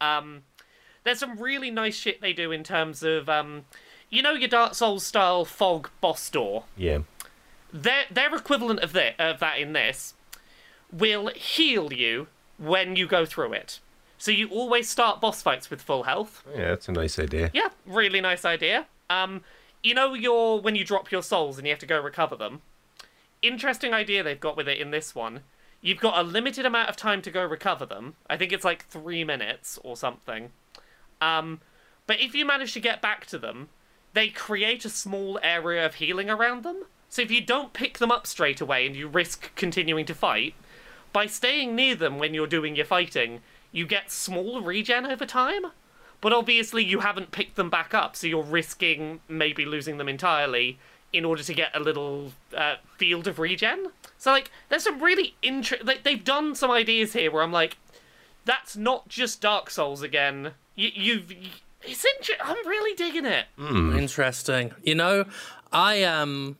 [0.00, 0.42] Um,
[1.04, 3.64] there's some really nice shit they do in terms of, um,
[4.10, 7.00] you know, your Dark Souls style fog boss door Yeah.
[7.72, 10.14] their their equivalent of that of that in this
[10.92, 13.80] will heal you when you go through it.
[14.16, 16.42] So you always start boss fights with full health.
[16.52, 17.50] Yeah, that's a nice idea.
[17.52, 18.86] Yeah, really nice idea.
[19.10, 19.42] Um,
[19.82, 22.62] you know your when you drop your souls and you have to go recover them.
[23.42, 25.40] Interesting idea they've got with it in this one.
[25.80, 28.16] You've got a limited amount of time to go recover them.
[28.28, 30.50] I think it's like three minutes or something.
[31.20, 31.60] Um,
[32.08, 33.68] but if you manage to get back to them,
[34.14, 36.84] they create a small area of healing around them.
[37.08, 40.54] So if you don't pick them up straight away and you risk continuing to fight,
[41.12, 43.40] by staying near them when you're doing your fighting,
[43.72, 45.66] you get small regen over time.
[46.20, 50.78] But obviously, you haven't picked them back up, so you're risking maybe losing them entirely
[51.12, 53.88] in order to get a little uh, field of regen.
[54.18, 55.86] So, like, there's some really interesting.
[55.86, 57.76] Like, they've done some ideas here where I'm like,
[58.44, 60.52] that's not just Dark Souls again.
[60.74, 61.32] You, you've.
[61.90, 63.46] It's inter- I'm really digging it.
[63.58, 64.72] Interesting.
[64.82, 65.24] You know,
[65.72, 66.58] I um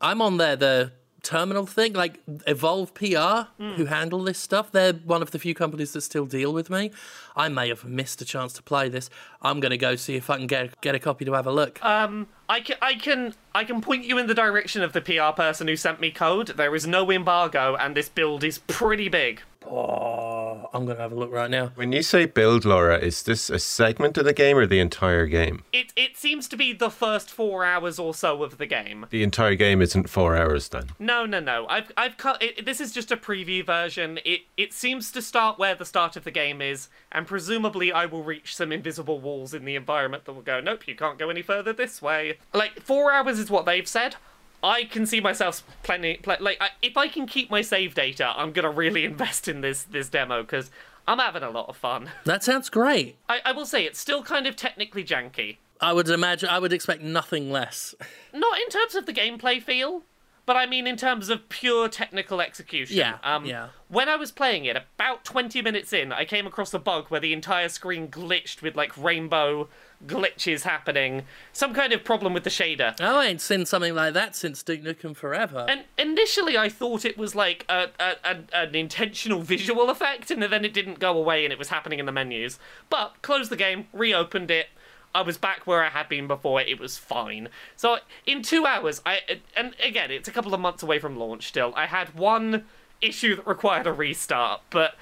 [0.00, 4.72] I'm on there the terminal thing, like Evolve PR, who handle this stuff.
[4.72, 6.90] They're one of the few companies that still deal with me.
[7.36, 9.10] I may have missed a chance to play this.
[9.42, 11.84] I'm gonna go see if I can get get a copy to have a look.
[11.84, 15.32] Um, I can, I can, I can point you in the direction of the PR
[15.36, 16.48] person who sent me code.
[16.56, 19.42] There is no embargo, and this build is pretty big.
[19.66, 21.70] oh, Uh, I'm gonna have a look right now.
[21.76, 25.26] When you say build, Laura, is this a segment of the game or the entire
[25.26, 25.62] game?
[25.72, 29.06] It, it seems to be the first four hours or so of the game.
[29.10, 30.90] The entire game isn't four hours then.
[30.98, 31.66] No, no, no.
[31.68, 32.42] I've, I've cut.
[32.42, 34.18] It, this is just a preview version.
[34.24, 38.06] It, it seems to start where the start of the game is, and presumably I
[38.06, 40.60] will reach some invisible walls in the environment that will go.
[40.60, 42.38] Nope, you can't go any further this way.
[42.52, 44.16] Like four hours is what they've said.
[44.62, 46.16] I can see myself plenty.
[46.16, 49.60] Play, like I, if I can keep my save data, I'm gonna really invest in
[49.60, 50.70] this this demo because
[51.08, 52.10] I'm having a lot of fun.
[52.24, 53.16] That sounds great.
[53.28, 55.56] I, I will say it's still kind of technically janky.
[55.80, 57.94] I would imagine I would expect nothing less.
[58.34, 60.02] Not in terms of the gameplay feel,
[60.50, 62.96] but I mean in terms of pure technical execution.
[62.96, 63.68] Yeah, Um, yeah.
[63.86, 67.20] When I was playing it, about 20 minutes in, I came across a bug where
[67.20, 69.68] the entire screen glitched with like rainbow
[70.04, 71.22] glitches happening.
[71.52, 72.96] Some kind of problem with the shader.
[73.00, 75.66] Oh, I ain't seen something like that since Duke Nukem Forever.
[75.68, 80.42] And initially, I thought it was like a, a, a, an intentional visual effect, and
[80.42, 82.58] then it didn't go away and it was happening in the menus.
[82.88, 84.66] But closed the game, reopened it.
[85.14, 86.60] I was back where I had been before.
[86.60, 87.48] It was fine.
[87.76, 89.20] So in two hours, I
[89.56, 91.48] and again, it's a couple of months away from launch.
[91.48, 92.64] Still, I had one
[93.00, 94.94] issue that required a restart, but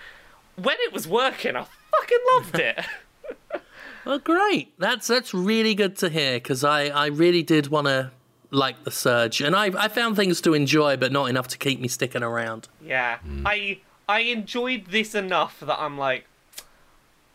[0.56, 2.84] when it was working, I fucking loved it.
[4.08, 4.72] Well, great.
[4.78, 8.10] That's that's really good to hear because I, I really did want to
[8.50, 11.78] like the surge, and I I found things to enjoy, but not enough to keep
[11.78, 12.68] me sticking around.
[12.80, 13.42] Yeah, mm.
[13.44, 16.24] I I enjoyed this enough that I'm like,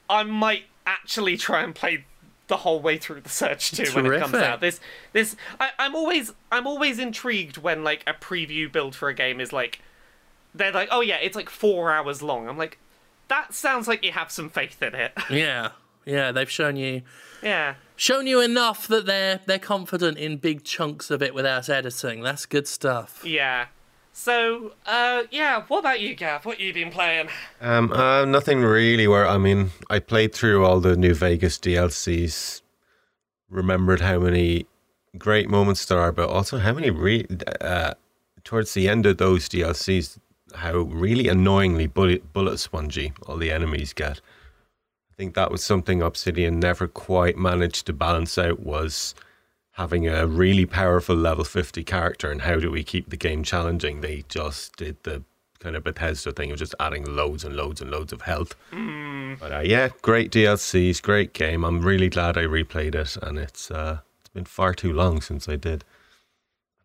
[0.09, 2.05] I might actually try and play
[2.47, 4.59] the whole way through the Surge too when it comes out.
[4.61, 4.79] This
[5.13, 9.39] this I, I'm always I'm always intrigued when like a preview build for a game
[9.39, 9.79] is like
[10.53, 12.47] they're like, oh yeah, it's like four hours long.
[12.47, 12.77] I'm like,
[13.27, 15.11] that sounds like you have some faith in it.
[15.29, 15.69] Yeah,
[16.05, 17.01] Yeah, they've shown you
[17.41, 17.75] Yeah.
[17.95, 22.21] shown you enough that they're they're confident in big chunks of it without editing.
[22.21, 23.23] That's good stuff.
[23.25, 23.67] Yeah.
[24.15, 26.45] So, uh, yeah, what about you, Gav?
[26.45, 27.29] What you been playing?
[27.59, 29.07] Um, uh, nothing really.
[29.07, 32.61] Where I mean, I played through all the New Vegas DLCs.
[33.49, 34.67] Remembered how many
[35.17, 37.25] great moments there are, but also how many re-
[37.59, 37.95] uh,
[38.43, 40.19] towards the end of those DLCs,
[40.55, 44.21] how really annoyingly bullet bullet spongy all the enemies get.
[45.11, 48.59] I think that was something Obsidian never quite managed to balance out.
[48.59, 49.15] Was
[49.73, 54.01] having a really powerful level 50 character and how do we keep the game challenging?
[54.01, 55.23] They just did the
[55.59, 58.55] kind of bethesda thing of just adding loads and loads and loads of health.
[59.39, 61.63] But uh, yeah great dlcs great game.
[61.63, 65.47] I'm really glad i replayed it and it's uh, it's been far too long since
[65.49, 65.83] i did.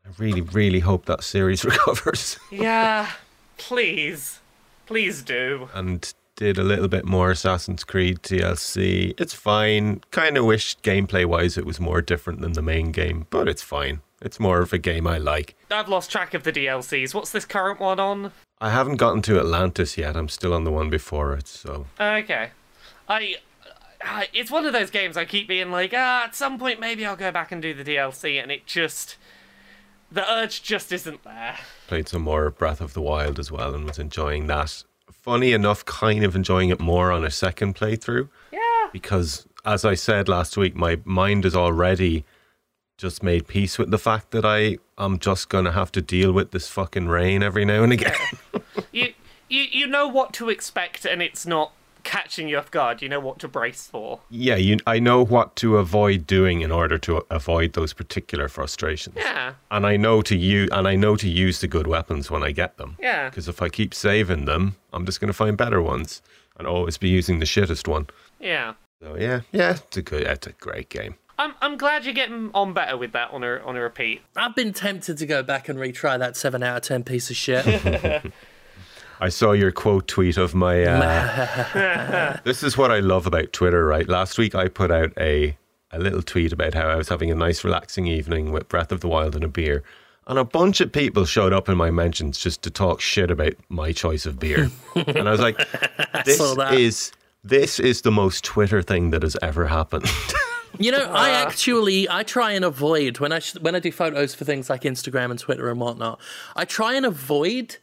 [0.07, 2.39] I really really hope that series recovers.
[2.51, 3.11] Yeah,
[3.59, 4.39] please.
[4.87, 5.69] Please do.
[5.75, 9.13] and did a little bit more Assassin's Creed DLC.
[9.21, 10.03] It's fine.
[10.13, 13.63] Kind of wish gameplay wise it was more different than the main game, but it's
[13.63, 14.03] fine.
[14.23, 15.57] It's more of a game I like.
[15.69, 17.13] I've lost track of the DLCs.
[17.13, 18.31] What's this current one on?
[18.61, 20.17] I haven't gotten to Atlantis yet.
[20.17, 22.51] I'm still on the one before it, so Okay.
[23.09, 23.37] I,
[24.01, 24.29] I.
[24.33, 27.17] It's one of those games I keep being like, ah, at some point maybe I'll
[27.17, 29.17] go back and do the DLC, and it just.
[30.11, 31.57] The urge just isn't there.
[31.89, 34.85] played some more Breath of the Wild as well and was enjoying that.
[35.29, 38.61] Funny enough, kind of enjoying it more on a second playthrough Yeah.
[38.95, 42.25] because, as I said last week, my mind is already
[42.97, 46.53] just made peace with the fact that I am just gonna have to deal with
[46.53, 48.17] this fucking rain every now and again.
[48.91, 49.13] you,
[49.51, 51.73] you, you know what to expect, and it's not
[52.05, 53.03] catching you off guard.
[53.03, 54.21] You know what to brace for.
[54.31, 59.17] yeah, you, I know what to avoid doing in order to avoid those particular frustrations.
[59.17, 59.55] Yeah.
[59.71, 62.53] And I know to use and I know to use the good weapons when I
[62.53, 62.97] get them.
[63.01, 63.29] Yeah.
[63.29, 66.23] Because if I keep saving them, I'm just going to find better ones
[66.57, 68.09] and always be using the shittest one.
[68.41, 68.75] Yeah.
[69.01, 71.15] So yeah, yeah, it's a good, it's a great game.
[71.39, 74.23] I'm I'm glad you're getting on better with that on a on a repeat.
[74.35, 77.37] I've been tempted to go back and retry that seven out of ten piece of
[77.37, 77.65] shit.
[79.21, 80.85] I saw your quote tweet of my.
[80.85, 84.09] Uh, this is what I love about Twitter, right?
[84.09, 85.57] Last week I put out a
[85.91, 89.01] a little tweet about how I was having a nice, relaxing evening with Breath of
[89.01, 89.83] the Wild and a beer,
[90.27, 93.55] and a bunch of people showed up in my mentions just to talk shit about
[93.69, 95.57] my choice of beer, and I was like,
[96.25, 96.75] "This saw that.
[96.75, 100.07] is this is the most Twitter thing that has ever happened."
[100.79, 104.35] You know, I actually I try and avoid when I sh- when I do photos
[104.35, 106.21] for things like Instagram and Twitter and whatnot.
[106.55, 107.79] I try and avoid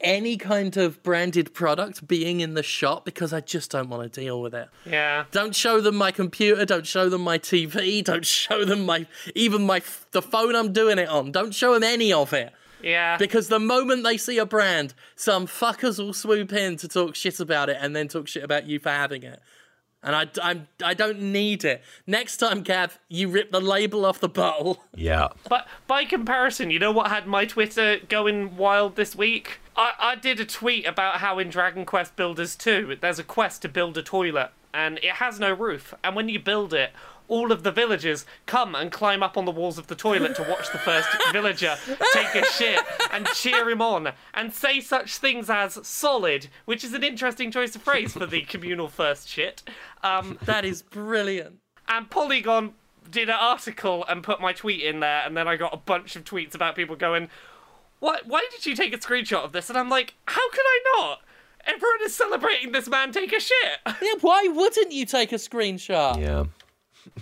[0.00, 4.20] any kind of branded product being in the shop because I just don't want to
[4.20, 4.68] deal with it.
[4.84, 5.24] Yeah.
[5.30, 6.64] Don't show them my computer.
[6.64, 8.02] Don't show them my TV.
[8.10, 9.82] Don't show them my even my
[10.12, 11.32] the phone I'm doing it on.
[11.32, 12.52] Don't show them any of it.
[12.82, 13.16] Yeah.
[13.16, 17.40] Because the moment they see a brand, some fuckers will swoop in to talk shit
[17.40, 19.40] about it and then talk shit about you for having it.
[20.02, 21.82] And I, I'm, I don't need it.
[22.06, 24.82] Next time, Gav, you rip the label off the bottle.
[24.94, 29.58] yeah, But by comparison, you know what had my Twitter going wild this week?
[29.76, 33.60] I, I did a tweet about how in Dragon Quest Builders 2, there's a quest
[33.62, 35.92] to build a toilet, and it has no roof.
[36.02, 36.92] And when you build it,
[37.30, 40.42] all of the villagers come and climb up on the walls of the toilet to
[40.42, 41.76] watch the first villager
[42.12, 42.80] take a shit
[43.12, 47.74] and cheer him on and say such things as solid, which is an interesting choice
[47.76, 49.62] of phrase for the communal first shit.
[50.02, 51.60] Um, That is brilliant.
[51.88, 52.74] and Polygon
[53.10, 56.16] did an article and put my tweet in there, and then I got a bunch
[56.16, 57.28] of tweets about people going,
[58.00, 58.26] "What?
[58.26, 61.20] Why did you take a screenshot of this?" And I'm like, "How could I not?
[61.66, 63.78] Everyone is celebrating this man take a shit.
[63.86, 66.18] Yeah, why wouldn't you take a screenshot?
[66.20, 66.44] yeah.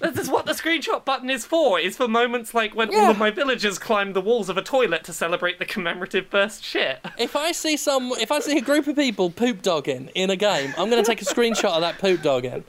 [0.01, 1.79] This is what the screenshot button is for.
[1.79, 5.05] Is for moments like when all of my villagers climb the walls of a toilet
[5.05, 7.01] to celebrate the commemorative first shit.
[7.19, 10.37] If I see some, if I see a group of people poop dogging in a
[10.37, 12.65] game, I'm going to take a screenshot of that poop dogging.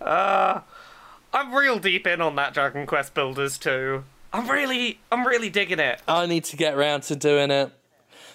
[0.00, 0.60] Uh,
[1.32, 4.04] I'm real deep in on that Dragon Quest Builders 2.
[4.32, 6.00] I'm really, I'm really digging it.
[6.08, 7.70] I need to get round to doing it.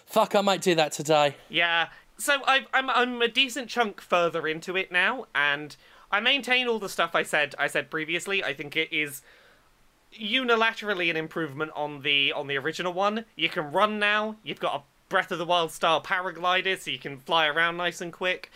[0.06, 1.36] Fuck, I might do that today.
[1.50, 1.90] Yeah.
[2.18, 5.76] So I've, I'm I'm a decent chunk further into it now, and
[6.12, 8.44] I maintain all the stuff I said I said previously.
[8.44, 9.22] I think it is
[10.14, 13.26] unilaterally an improvement on the on the original one.
[13.36, 14.36] You can run now.
[14.44, 18.02] You've got a Breath of the Wild style paraglider, so you can fly around nice
[18.02, 18.52] and quick.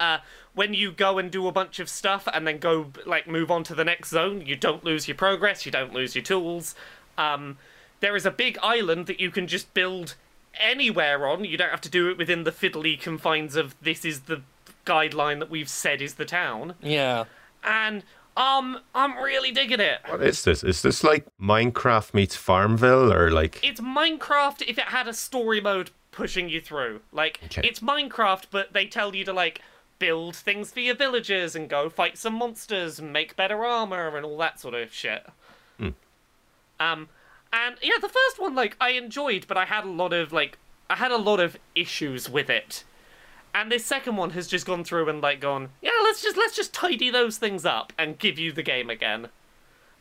[0.00, 0.18] Uh,
[0.54, 3.62] when you go and do a bunch of stuff and then go like move on
[3.64, 6.74] to the next zone, you don't lose your progress, you don't lose your tools.
[7.16, 7.58] Um,
[8.00, 10.16] there is a big island that you can just build
[10.58, 11.44] anywhere on.
[11.44, 14.42] You don't have to do it within the fiddly confines of this is the
[14.86, 16.74] guideline that we've said is the town.
[16.82, 17.24] Yeah.
[17.64, 18.02] And
[18.36, 20.00] um, I'm really digging it.
[20.08, 20.64] What is this?
[20.64, 23.60] Is this like Minecraft meets Farmville or like?
[23.62, 27.00] It's Minecraft if it had a story mode pushing you through.
[27.12, 27.62] Like Okay.
[27.64, 29.60] it's Minecraft, but they tell you to like
[29.98, 34.26] build things for your villagers and go fight some monsters and make better armor and
[34.26, 35.24] all that sort of shit.
[36.80, 37.08] Um,
[37.52, 40.58] and yeah, the first one like I enjoyed, but I had a lot of like
[40.90, 42.82] I had a lot of issues with it.
[43.54, 46.56] And this second one has just gone through and like gone, yeah, let's just let's
[46.56, 49.28] just tidy those things up and give you the game again.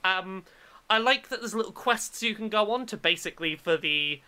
[0.03, 0.43] Um,
[0.89, 4.21] I like that there's little quests you can go on to basically for the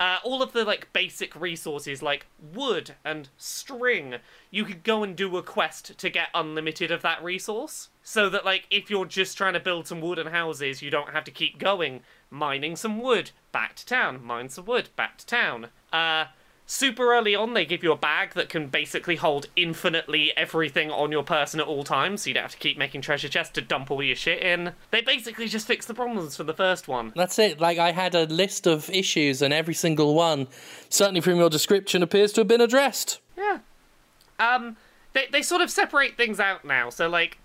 [0.00, 4.16] uh, all of the like basic resources like wood and string.
[4.50, 8.44] You could go and do a quest to get unlimited of that resource, so that
[8.44, 11.58] like if you're just trying to build some wooden houses, you don't have to keep
[11.58, 12.00] going
[12.30, 15.68] mining some wood back to town, mine some wood back to town.
[15.92, 16.26] Uh,
[16.68, 21.10] super early on, they give you a bag that can basically hold infinitely everything on
[21.10, 23.62] your person at all times, so you don't have to keep making treasure chests to
[23.62, 24.72] dump all your shit in.
[24.90, 27.12] They basically just fixed the problems for the first one.
[27.16, 27.58] That's it.
[27.58, 30.46] Like I had a list of issues, and every single one,
[30.90, 33.18] certainly from your description, appears to have been addressed.
[33.36, 33.60] Yeah.
[34.38, 34.76] Um,
[35.14, 36.90] they they sort of separate things out now.
[36.90, 37.38] So like,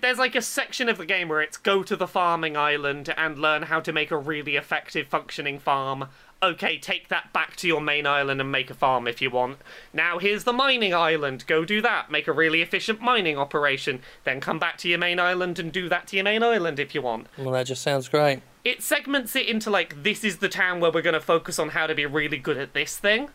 [0.00, 3.38] there's like a section of the game where it's go to the farming island and
[3.38, 6.06] learn how to make a really effective functioning farm.
[6.42, 9.58] Okay, take that back to your main island and make a farm if you want.
[9.92, 11.46] Now here's the mining island.
[11.46, 12.10] Go do that.
[12.10, 14.00] Make a really efficient mining operation.
[14.24, 16.94] Then come back to your main island and do that to your main island if
[16.96, 18.40] you want Well, that just sounds great.
[18.64, 21.70] it segments it into like this is the town where we're going to focus on
[21.70, 23.28] how to be really good at this thing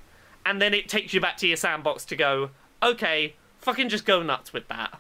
[0.45, 2.49] and then it takes you back to your sandbox to go
[2.83, 4.99] okay fucking just go nuts with that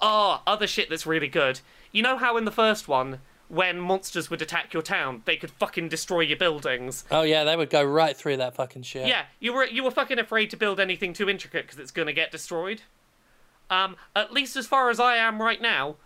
[0.00, 1.60] oh other shit that's really good
[1.92, 5.50] you know how in the first one when monsters would attack your town they could
[5.50, 9.06] fucking destroy your buildings Oh yeah, they would go right through that fucking shit.
[9.06, 12.12] yeah, you were you were fucking afraid to build anything too intricate because it's gonna
[12.12, 12.82] get destroyed.
[13.70, 15.96] Um, at least as far as I am right now,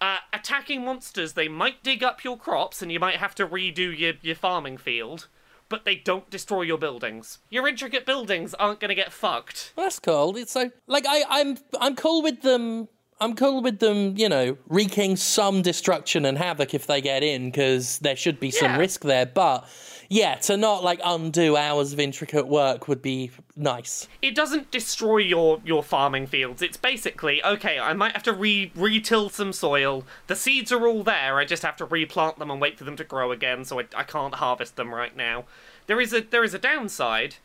[0.00, 3.96] uh, attacking monsters they might dig up your crops and you might have to redo
[3.96, 5.28] your your farming field,
[5.68, 7.38] but they don't destroy your buildings.
[7.50, 9.72] Your intricate buildings aren't gonna get fucked.
[9.76, 10.36] Well, that's cool.
[10.36, 12.88] It's so like I, I'm I'm cool with them.
[13.22, 17.50] I'm cool with them, you know, wreaking some destruction and havoc if they get in,
[17.50, 18.78] because there should be some Yeah.
[18.78, 19.26] risk there.
[19.26, 19.66] But
[20.08, 24.08] yeah, to not like undo hours of intricate work would be nice.
[24.20, 26.60] It doesn't destroy your your farming fields.
[26.62, 27.78] It's basically okay.
[27.78, 30.04] I might have to re retill some soil.
[30.26, 31.38] The seeds are all there.
[31.38, 33.64] I just have to replant them and wait for them to grow again.
[33.64, 35.44] So I, I can't harvest them right now.
[35.86, 37.36] There is a there is a downside,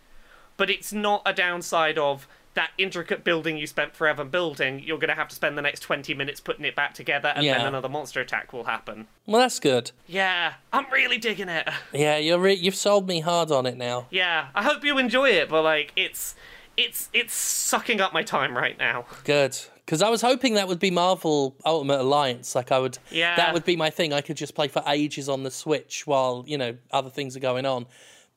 [0.58, 2.28] but it's not a downside of
[2.58, 4.82] that intricate building you spent forever building.
[4.84, 7.46] You're going to have to spend the next twenty minutes putting it back together, and
[7.46, 9.08] then another monster attack will happen.
[9.26, 9.92] Well, that's good.
[10.08, 11.70] Yeah, I'm really digging it.
[11.94, 14.08] Yeah, you're re- you've sold me hard on it now.
[14.12, 16.36] Yeah, I hope you enjoy it, but like it's
[16.76, 19.06] it's it's sucking up my time right now.
[19.24, 19.58] Good.
[19.86, 22.56] Because I was hoping that would be Marvel Ultimate Alliance.
[22.56, 23.38] Like I would, Yeah.
[23.38, 24.12] that would be my thing.
[24.12, 27.40] I could just play for ages on the Switch while you know other things are
[27.40, 27.86] going on.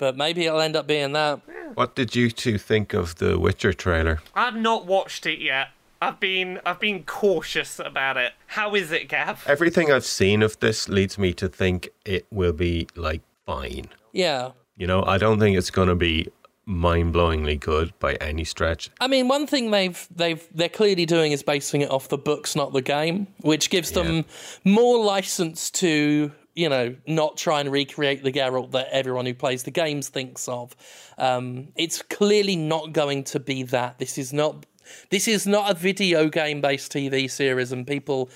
[0.01, 1.43] But maybe it'll end up being that.
[1.75, 4.21] What did you two think of the Witcher trailer?
[4.35, 5.69] I've not watched it yet.
[6.01, 8.33] I've been I've been cautious about it.
[8.47, 9.45] How is it, Gav?
[9.47, 13.89] Everything I've seen of this leads me to think it will be like fine.
[14.13, 14.53] Yeah.
[14.79, 16.29] You know, I don't think it's going to be
[16.65, 18.91] mind-blowingly good by any stretch.
[19.01, 22.57] I mean, one thing they've they've they're clearly doing is basing it off the books,
[22.57, 24.25] not the game, which gives them
[24.65, 29.63] more license to you know not try and recreate the Geralt that everyone who plays
[29.63, 30.77] the games thinks of.
[31.17, 33.99] Um, it's clearly not going to be that.
[33.99, 34.67] This is not
[35.09, 38.29] this is not a video game based TV series, and people,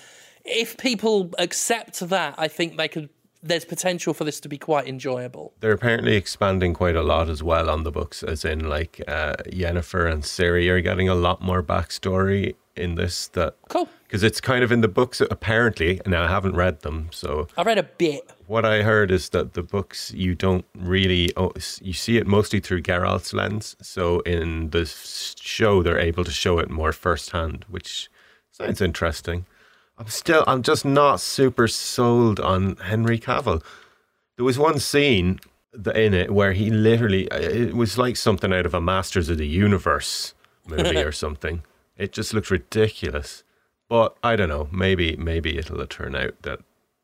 [0.45, 3.11] if people accept that, I think they could.
[3.47, 5.53] There's potential for this to be quite enjoyable.
[5.61, 9.35] They're apparently expanding quite a lot as well on the books, as in like uh,
[9.47, 13.29] Yennefer and Ciri are getting a lot more backstory in this.
[13.29, 13.87] That Cool.
[14.05, 16.01] because it's kind of in the books apparently.
[16.07, 18.23] Now I haven't read them, so I read a bit.
[18.47, 22.61] what I heard is that the books you don't really oh, you see it mostly
[22.61, 23.77] through Geralt's lens.
[23.83, 28.09] So in the show, they're able to show it more firsthand, which
[28.51, 29.45] sounds interesting.
[30.05, 33.63] I'm still, I'm just not super sold on Henry Cavill.
[34.37, 35.41] There was one scene
[35.95, 39.39] in it where he literally, uh, it was like something out of a Masters of
[39.39, 40.35] the Universe
[40.67, 41.63] movie or something.
[41.97, 43.45] It just looked ridiculous.
[43.89, 44.69] But I don't know.
[44.71, 46.61] Maybe, maybe it'll turn out that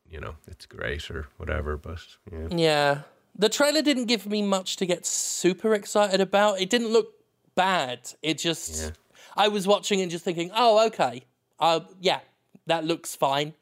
[0.09, 1.77] you know it's great or whatever.
[1.77, 3.01] But yeah, Yeah.
[3.37, 6.59] The trailer didn't give me much to get super excited about.
[6.59, 7.13] It didn't look
[7.55, 8.13] bad.
[8.21, 8.89] It just Yeah.
[9.37, 11.23] I was watching and just thinking, "Oh, okay.
[11.59, 12.19] Uh yeah,
[12.67, 13.53] that looks fine."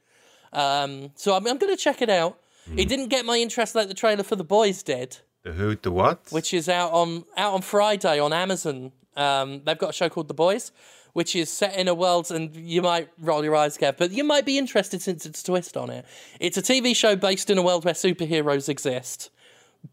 [0.54, 2.38] Um so I'm, I'm going to check it out.
[2.76, 5.92] It didn't get my interest like the trailer for The Boys did, the who, the
[5.92, 6.20] what?
[6.30, 8.92] which is out on out on Friday on Amazon.
[9.16, 10.72] Um they've got a show called The Boys,
[11.14, 14.24] which is set in a world and you might roll your eyes, Gav, but you
[14.24, 16.06] might be interested since it's a twist on it.
[16.40, 19.32] It's a TV show based in a world where superheroes exist.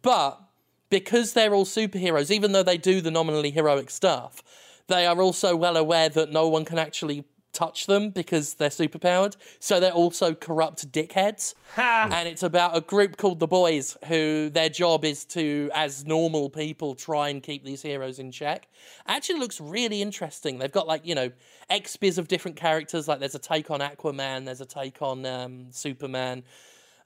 [0.03, 0.41] But
[0.91, 4.43] because they're all superheroes, even though they do the nominally heroic stuff,
[4.89, 7.25] they are also well aware that no one can actually
[7.57, 9.37] touch them because they're superpowered.
[9.59, 11.55] So they're also corrupt dickheads.
[11.77, 16.51] and it's about a group called the Boys who their job is to, as normal
[16.51, 18.69] people, try and keep these heroes in check.
[19.07, 20.59] Actually looks really interesting.
[20.59, 21.31] They've got like, you know,
[21.71, 23.09] XBs of different characters.
[23.09, 26.45] Like there's a take on Aquaman, there's a take on um, Superman.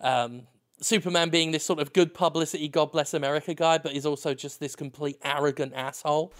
[0.00, 0.42] Um,
[0.80, 4.60] Superman being this sort of good publicity, God bless America guy, but he's also just
[4.60, 6.32] this complete arrogant asshole.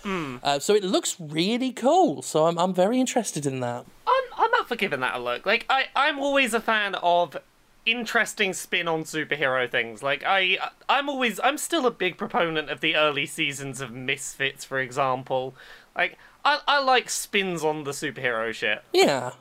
[0.42, 2.22] Uh, so it looks really cool.
[2.22, 3.84] So I'm, I'm very interested in that.
[4.06, 5.44] I'm I'm up for giving that a look.
[5.46, 7.36] Like I I'm always a fan of
[7.86, 10.02] interesting spin on superhero things.
[10.02, 14.64] Like I I'm always I'm still a big proponent of the early seasons of Misfits,
[14.64, 15.54] for example.
[15.96, 18.82] Like I I like spins on the superhero shit.
[18.92, 19.32] Yeah.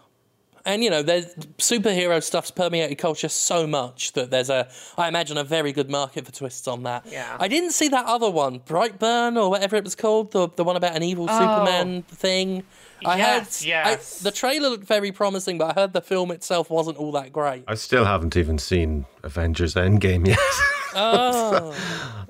[0.65, 5.37] And you know, there's superhero stuff's permeated culture so much that there's a, I imagine,
[5.37, 7.05] a very good market for twists on that.
[7.09, 7.37] Yeah.
[7.39, 10.75] I didn't see that other one, Brightburn or whatever it was called, the the one
[10.75, 11.39] about an evil oh.
[11.39, 12.63] Superman thing.
[13.05, 14.21] I Yes, heard, yes.
[14.21, 17.31] I, the trailer looked very promising, but I heard the film itself wasn't all that
[17.31, 17.63] great.
[17.65, 20.39] I still haven't even seen Avengers Endgame yet.
[20.95, 21.75] Oh,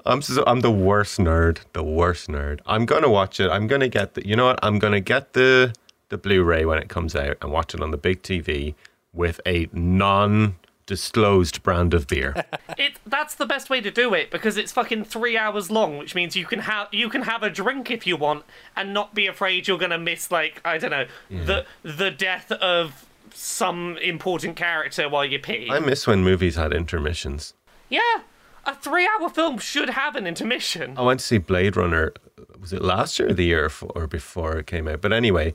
[0.06, 2.60] I'm so, I'm the worst nerd, the worst nerd.
[2.66, 3.50] I'm gonna watch it.
[3.50, 4.28] I'm gonna get the.
[4.28, 4.60] You know what?
[4.62, 5.74] I'm gonna get the
[6.10, 8.76] the Blu-ray when it comes out and watch it on the big TV
[9.14, 12.46] with a non-disclosed brand of beer.
[12.78, 16.16] It that's the best way to do it because it's fucking three hours long, which
[16.16, 19.28] means you can have you can have a drink if you want and not be
[19.28, 25.10] afraid you're gonna miss like I don't know the the death of some important character
[25.10, 25.68] while you pee.
[25.70, 27.54] I miss when movies had intermissions.
[27.90, 28.22] Yeah,
[28.66, 30.98] a three-hour film should have an intermission.
[30.98, 32.14] I went to see Blade Runner.
[32.62, 35.02] Was it last year or the year or before it came out?
[35.02, 35.54] But anyway,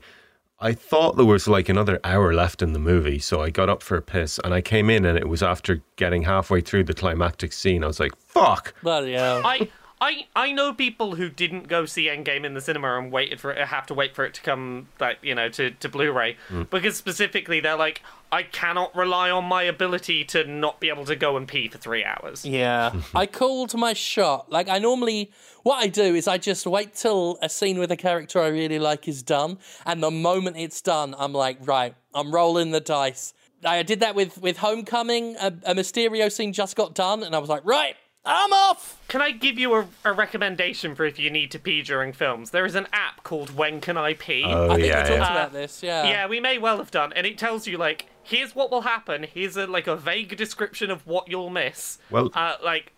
[0.59, 3.83] I thought there was like another hour left in the movie, so I got up
[3.83, 6.93] for a piss and I came in and it was after getting halfway through the
[6.93, 7.83] climactic scene.
[7.83, 9.41] I was like, "Fuck!" bloody hell.
[9.45, 9.69] I.
[10.01, 13.51] I, I know people who didn't go see Endgame in the cinema and waited for
[13.51, 16.63] it, have to wait for it to come like you know to, to Blu-ray hmm.
[16.63, 21.15] because specifically they're like I cannot rely on my ability to not be able to
[21.15, 22.43] go and pee for three hours.
[22.43, 22.91] Yeah.
[23.15, 24.51] I called my shot.
[24.51, 25.31] Like, I normally,
[25.63, 28.79] what I do is I just wait till a scene with a character I really
[28.79, 29.57] like is done.
[29.85, 33.33] And the moment it's done, I'm like, right, I'm rolling the dice.
[33.63, 35.37] I did that with, with Homecoming.
[35.37, 37.23] A, a Mysterio scene just got done.
[37.23, 38.99] And I was like, right, I'm off.
[39.07, 42.49] Can I give you a, a recommendation for if you need to pee during films?
[42.51, 44.43] There is an app called When Can I Pee?
[44.45, 45.31] Oh I think yeah, we talked yeah.
[45.31, 45.83] about this.
[45.83, 46.03] Yeah.
[46.07, 49.23] Yeah, we may well have done, and it tells you like, here's what will happen.
[49.31, 51.99] Here's a like a vague description of what you'll miss.
[52.09, 52.93] Well- uh, like,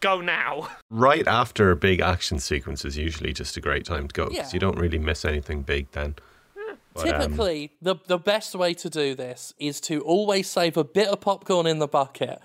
[0.00, 0.68] go now.
[0.90, 4.48] right after a big action sequence is usually just a great time to go because
[4.48, 4.50] Yeah.
[4.54, 6.16] you don't really miss anything big then.
[6.92, 10.82] But, um, Typically, the the best way to do this is to always save a
[10.82, 12.40] bit of popcorn in the bucket.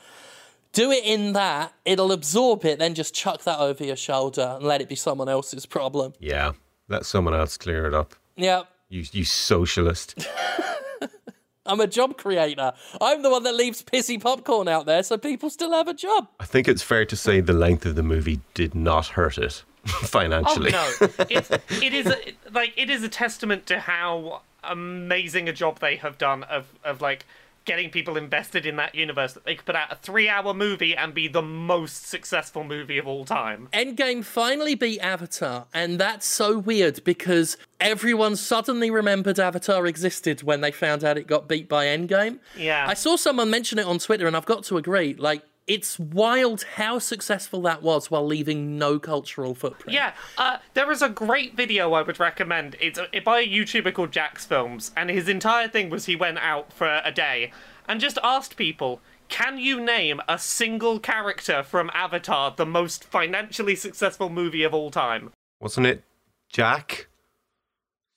[0.76, 4.66] Do it in that, it'll absorb it, then just chuck that over your shoulder and
[4.66, 6.14] let it be someone else's problem.
[6.20, 6.52] yeah,
[6.90, 8.14] let someone else clear it up.
[8.36, 10.28] Yeah, You you socialist.
[11.68, 12.74] I'm a job creator.
[13.02, 16.28] I'm the one that leaves pissy popcorn out there so people still have a job.
[16.40, 19.64] I think it's fair to say the length of the movie did not hurt it
[19.86, 20.72] financially.
[20.76, 21.50] Oh no, it's,
[21.82, 22.18] it is a,
[22.52, 27.02] like it is a testament to how amazing a job they have done of of
[27.02, 27.26] like
[27.66, 31.14] getting people invested in that universe that they could put out a three-hour movie and
[31.14, 33.68] be the most successful movie of all time.
[33.74, 40.62] Endgame finally beat Avatar, and that's so weird because everyone suddenly remembered Avatar existed when
[40.62, 42.40] they found out it got beat by Endgame.
[42.58, 42.86] Yeah.
[42.88, 45.16] I saw someone mention it on Twitter, and I've got to agree.
[45.16, 49.94] Like, it's wild how successful that was while leaving no cultural footprint.
[49.94, 52.76] Yeah, uh, there is a great video I would recommend.
[52.80, 57.02] It's by a YouTuber called jacksfilms, and his entire thing was he went out for
[57.04, 57.52] a day
[57.88, 63.76] and just asked people, "Can you name a single character from Avatar, the most financially
[63.76, 66.04] successful movie of all time?" Wasn't it
[66.50, 67.08] Jack?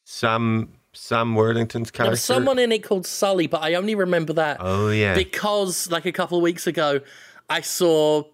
[0.04, 2.04] Sam Sam Worthington's character.
[2.04, 5.14] There was someone in it called Sully, but I only remember that Oh yeah.
[5.14, 7.00] because, like, a couple of weeks ago,
[7.48, 8.24] I saw.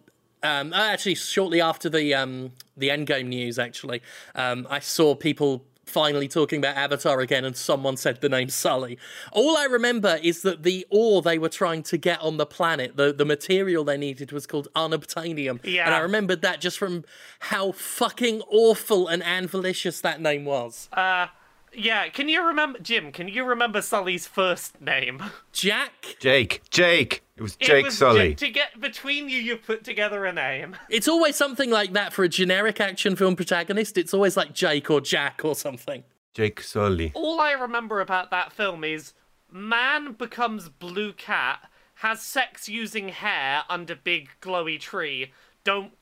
[0.42, 4.02] Um, uh, actually, shortly after the um, the Endgame news, actually,
[4.34, 8.98] um, I saw people finally talking about Avatar again, and someone said the name Sully.
[9.32, 12.96] All I remember is that the ore they were trying to get on the planet,
[12.96, 15.60] the, the material they needed, was called unobtainium.
[15.64, 15.86] Yeah.
[15.86, 17.04] And I remembered that just from
[17.38, 20.88] how fucking awful and anvilicious that name was.
[21.76, 23.12] Yeah, can you remember Jim?
[23.12, 25.22] Can you remember Sully's first name?
[25.52, 26.62] Jack Jake.
[26.70, 27.22] Jake.
[27.36, 28.34] It was It Jake was Sully.
[28.36, 30.76] To get between you, you put together a name.
[30.88, 33.98] It's always something like that for a generic action film protagonist.
[33.98, 36.04] It's always like Jake or Jack or something.
[36.32, 37.12] Jake Sully.
[37.14, 39.14] All I remember about that film is
[39.50, 45.32] man becomes blue cat, has sex using hair under big glowy tree.
[45.64, 45.92] Don't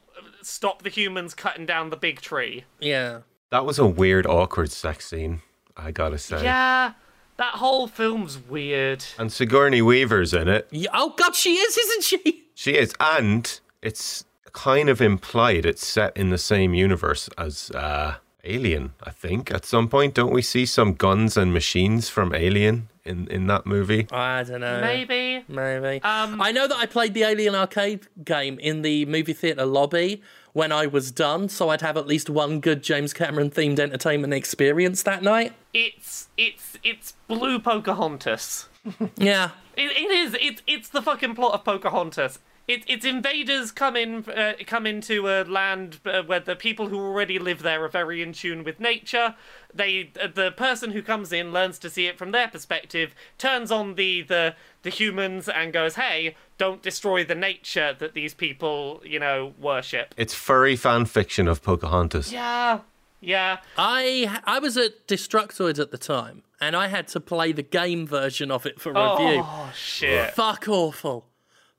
[0.43, 2.65] stop the humans cutting down the big tree.
[2.81, 3.21] Yeah.
[3.51, 5.43] That was a weird, awkward sex scene.
[5.77, 6.43] I gotta say.
[6.43, 6.93] Yeah,
[7.37, 9.05] that whole film's weird.
[9.19, 10.69] And Sigourney Weaver's in it.
[10.71, 12.39] Yeah, oh God, she is, isn't she?
[12.55, 18.17] She is, and it's kind of implied it's set in the same universe as uh,
[18.45, 18.93] Alien.
[19.03, 23.29] I think at some point, don't we see some guns and machines from Alien in
[23.29, 24.09] in that movie?
[24.11, 24.81] I don't know.
[24.81, 25.45] Maybe.
[25.49, 26.03] Maybe.
[26.03, 30.23] Um, I know that I played the Alien arcade game in the movie theatre lobby
[30.53, 34.35] when I was done, so I'd have at least one good James Cameron themed entertainment
[34.35, 35.53] experience that night.
[35.73, 38.69] It's it's it's Blue Pocahontas.
[39.17, 39.51] Yeah.
[39.77, 40.37] It, it is.
[40.41, 42.39] It's it's the fucking plot of Pocahontas.
[42.73, 46.99] It, it's invaders come in uh, come into a land uh, where the people who
[46.99, 49.35] already live there are very in tune with nature.
[49.75, 53.71] They uh, the person who comes in learns to see it from their perspective, turns
[53.71, 54.55] on the the
[54.85, 60.15] the humans and goes, "Hey, don't destroy the nature that these people you know worship."
[60.17, 62.33] It's furry fan fiction of Pocahontas.
[62.33, 62.81] Yeah,
[63.21, 63.59] yeah.
[63.77, 68.07] I I was at Destructoid at the time, and I had to play the game
[68.07, 69.43] version of it for review.
[69.45, 70.33] Oh shit.
[70.33, 71.27] Fuck awful.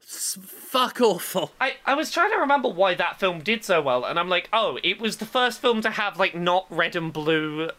[0.05, 1.51] S- fuck awful.
[1.59, 4.49] I, I was trying to remember why that film did so well, and I'm like,
[4.53, 7.69] oh, it was the first film to have like not red and blue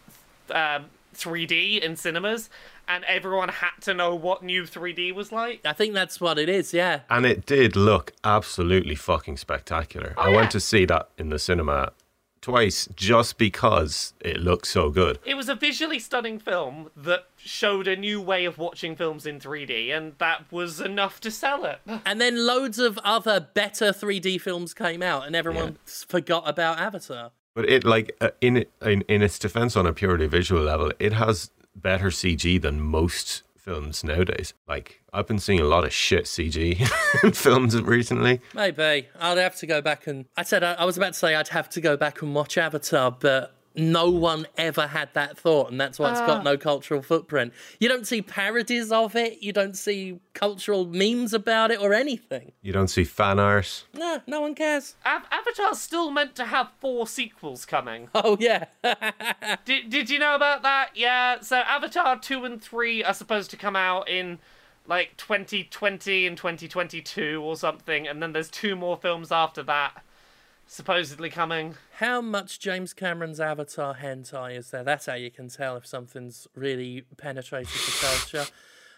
[0.51, 2.51] um, 3D in cinemas,
[2.87, 5.61] and everyone had to know what new 3D was like.
[5.65, 7.01] I think that's what it is, yeah.
[7.09, 10.15] And it did look absolutely fucking spectacular.
[10.19, 10.37] I yeah.
[10.37, 11.93] went to see that in the cinema
[12.45, 15.19] twice just because it looked so good.
[15.25, 19.41] It was a visually stunning film that showed a new way of watching films in
[19.41, 21.81] 3D, and that was enough to sell it.
[22.07, 26.79] And then loads of other better 3D films came out, and everyone s- forgot about
[26.79, 27.33] Avatar.
[27.55, 31.13] But it like uh, in in, in its defense on a purely visual level, it
[31.15, 34.53] has better CG than most films nowadays.
[34.69, 36.87] Like I've been seeing a lot of shit CG
[37.35, 38.41] films recently.
[38.55, 39.09] Maybe.
[39.19, 40.27] I'd have to go back and.
[40.37, 42.59] I said, I, I was about to say I'd have to go back and watch
[42.59, 46.43] Avatar, but no one ever had that thought, and that's why it's got ah.
[46.43, 47.53] no cultural footprint.
[47.81, 52.53] You don't see parodies of it, you don't see cultural memes about it or anything.
[52.63, 53.85] You don't see fan art.
[53.93, 54.95] Nah, no one cares.
[55.05, 58.09] Av- Avatar's still meant to have four sequels coming.
[58.27, 58.67] Oh, yeah.
[59.65, 60.91] Did, did you know about that?
[60.95, 64.39] Yeah, so Avatar 2 and 3 are supposed to come out in
[64.87, 70.03] like 2020 and 2022 or something, and then there's two more films after that
[70.67, 71.75] supposedly coming.
[71.99, 74.83] How much James Cameron's Avatar hentai is there?
[74.85, 78.51] That's how you can tell if something's really penetrated the culture.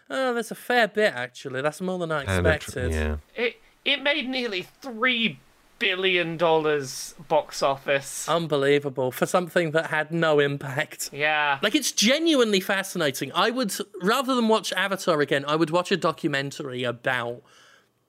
[0.09, 1.63] Oh, there's a fair bit, actually.
[1.63, 2.93] That's more than I And it- expected.
[2.93, 3.17] yeah.
[3.35, 5.39] It it made nearly 3
[5.79, 8.29] billion dollars box office.
[8.29, 11.11] Unbelievable for something that had no impact.
[11.13, 11.59] yeah.
[11.63, 13.31] Like it's genuinely fascinating.
[13.35, 17.43] I would rather than watch Avatar again, I would watch a documentary about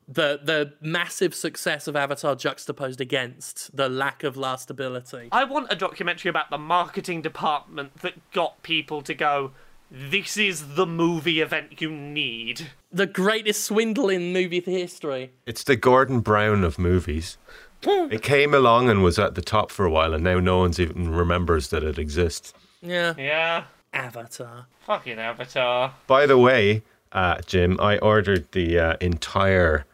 [0.07, 5.27] the the massive success of Avatar juxtaposed against the lack of lastability.
[5.31, 9.51] I want a documentary about the marketing department that got people to go,
[9.89, 12.69] this is the movie event you need.
[12.91, 15.31] The greatest swindle in movie history.
[15.45, 17.37] It's the Gordon Brown of movies.
[17.83, 20.79] it came along and was at the top for a while, and now no one's
[20.79, 22.53] even remembers that it exists.
[22.81, 23.13] Yeah.
[23.17, 23.65] Yeah.
[23.93, 24.67] Avatar.
[24.85, 25.93] Fucking Avatar.
[26.05, 29.85] By the way, uh, Jim, I ordered the uh, entire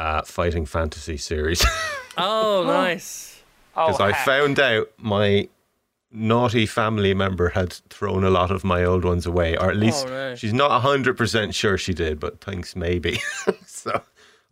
[0.00, 1.64] uh, Fighting Fantasy series
[2.16, 3.42] Oh, nice.
[3.76, 4.24] Oh, because I heck.
[4.26, 5.48] found out my
[6.10, 10.06] naughty family member had thrown a lot of my old ones away, or at least
[10.06, 10.34] Oh, no.
[10.34, 13.20] she's not hundred percent sure she did, but thinks maybe.
[13.66, 14.02] so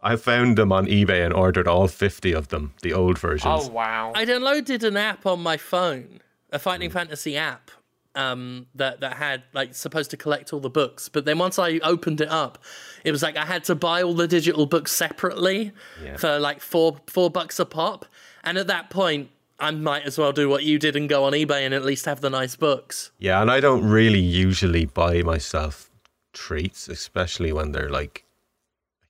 [0.03, 3.67] I found them on eBay and ordered all fifty of them, the old versions.
[3.69, 4.13] Oh, wow.
[4.15, 6.21] I downloaded an app on my phone,
[6.53, 7.71] a Fighting Fantasy app,
[8.19, 11.09] um, that that had like supposed to collect all the books.
[11.09, 12.59] But then once I opened it up,
[13.05, 15.73] it was like I had to buy all the digital books separately
[16.05, 16.16] Yeah.
[16.16, 18.05] for like four four bucks a pop.
[18.45, 21.33] And at that point, I might as well do what you did and go on
[21.33, 23.11] eBay and at least have the nice books.
[23.19, 25.91] Yeah, and I don't really usually buy myself
[26.33, 28.25] treats, especially when they're like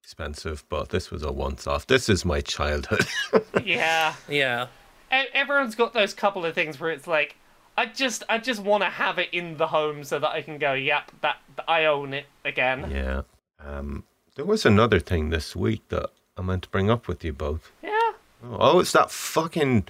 [0.03, 0.65] expensive.
[0.69, 1.87] But this was a once-off.
[1.87, 3.07] This is my childhood.
[3.65, 4.15] yeah.
[4.29, 4.69] Yeah.
[5.11, 7.37] Everyone's got those couple of things where it's like,
[7.79, 10.59] I just, I just want to have it in the home so that I can
[10.59, 11.37] go, yep, that
[11.69, 12.91] I own it again.
[12.91, 13.23] yeah.
[13.65, 14.03] Um,
[14.35, 17.71] there was another thing this week that I meant to bring up with you both.
[17.83, 18.13] Yeah.
[18.43, 19.87] Oh, it's that fucking.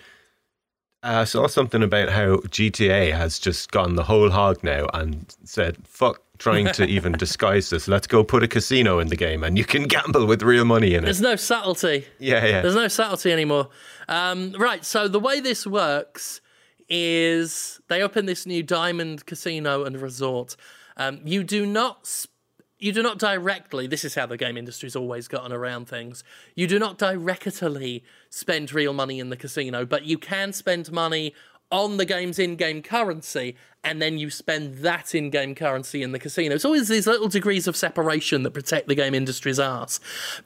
[1.02, 5.34] Uh, I saw something about how GTA has just gone the whole hog now and
[5.44, 7.88] said, fuck trying to even disguise this.
[7.88, 10.92] Let's go put a casino in the game and you can gamble with real money
[10.92, 11.06] in it.
[11.06, 12.06] There's no subtlety.
[12.18, 12.60] Yeah, yeah.
[12.60, 13.70] There's no subtlety anymore.
[14.08, 16.42] Um, right, so the way this works
[16.88, 20.56] is they open this new diamond casino and resort.
[20.96, 22.06] Um, you do not.
[22.06, 22.32] Sp-
[22.80, 26.22] you do not directly, this is how the game industry's always gotten around things.
[26.54, 31.34] You do not directly spend real money in the casino, but you can spend money
[31.70, 36.54] on the game's in-game currency and then you spend that in-game currency in the casino.
[36.54, 40.00] It's always these little degrees of separation that protect the game industry's ass.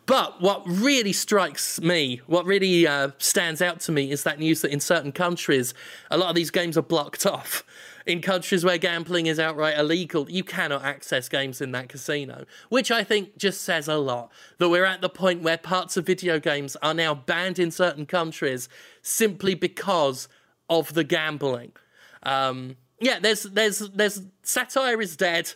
[0.05, 4.61] But what really strikes me, what really uh, stands out to me, is that news
[4.61, 5.73] that in certain countries,
[6.11, 7.64] a lot of these games are blocked off.
[8.05, 12.91] In countries where gambling is outright illegal, you cannot access games in that casino, which
[12.91, 14.31] I think just says a lot.
[14.59, 18.05] That we're at the point where parts of video games are now banned in certain
[18.05, 18.68] countries
[19.03, 20.29] simply because
[20.69, 21.73] of the gambling.
[22.23, 25.55] Um, yeah, there's there's there's satire is dead.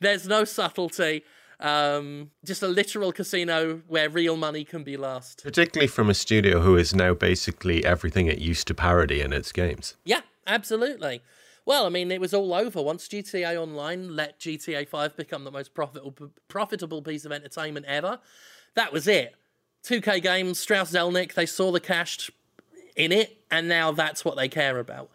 [0.00, 1.24] There's no subtlety.
[1.60, 5.42] Um, just a literal casino where real money can be lost.
[5.42, 9.50] Particularly from a studio who is now basically everything it used to parody in its
[9.50, 9.96] games.
[10.04, 11.20] Yeah, absolutely.
[11.66, 15.50] Well, I mean, it was all over once GTA Online let GTA 5 become the
[15.50, 18.20] most profitable profitable piece of entertainment ever.
[18.74, 19.34] That was it.
[19.84, 22.30] 2K Games, Strauss Zelnick, they saw the cash
[22.98, 25.08] in it, and now that's what they care about.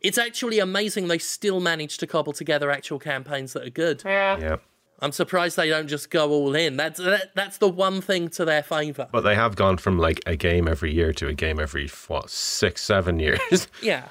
[0.00, 4.02] It's actually amazing they still manage to cobble together actual campaigns that are good.
[4.04, 4.38] Yeah.
[4.38, 4.56] Yeah.
[5.00, 6.76] I'm surprised they don't just go all in.
[6.76, 9.08] That's that, that's the one thing to their favour.
[9.12, 12.30] But they have gone from like a game every year to a game every, what,
[12.30, 13.68] six, seven years.
[13.82, 14.08] Yeah.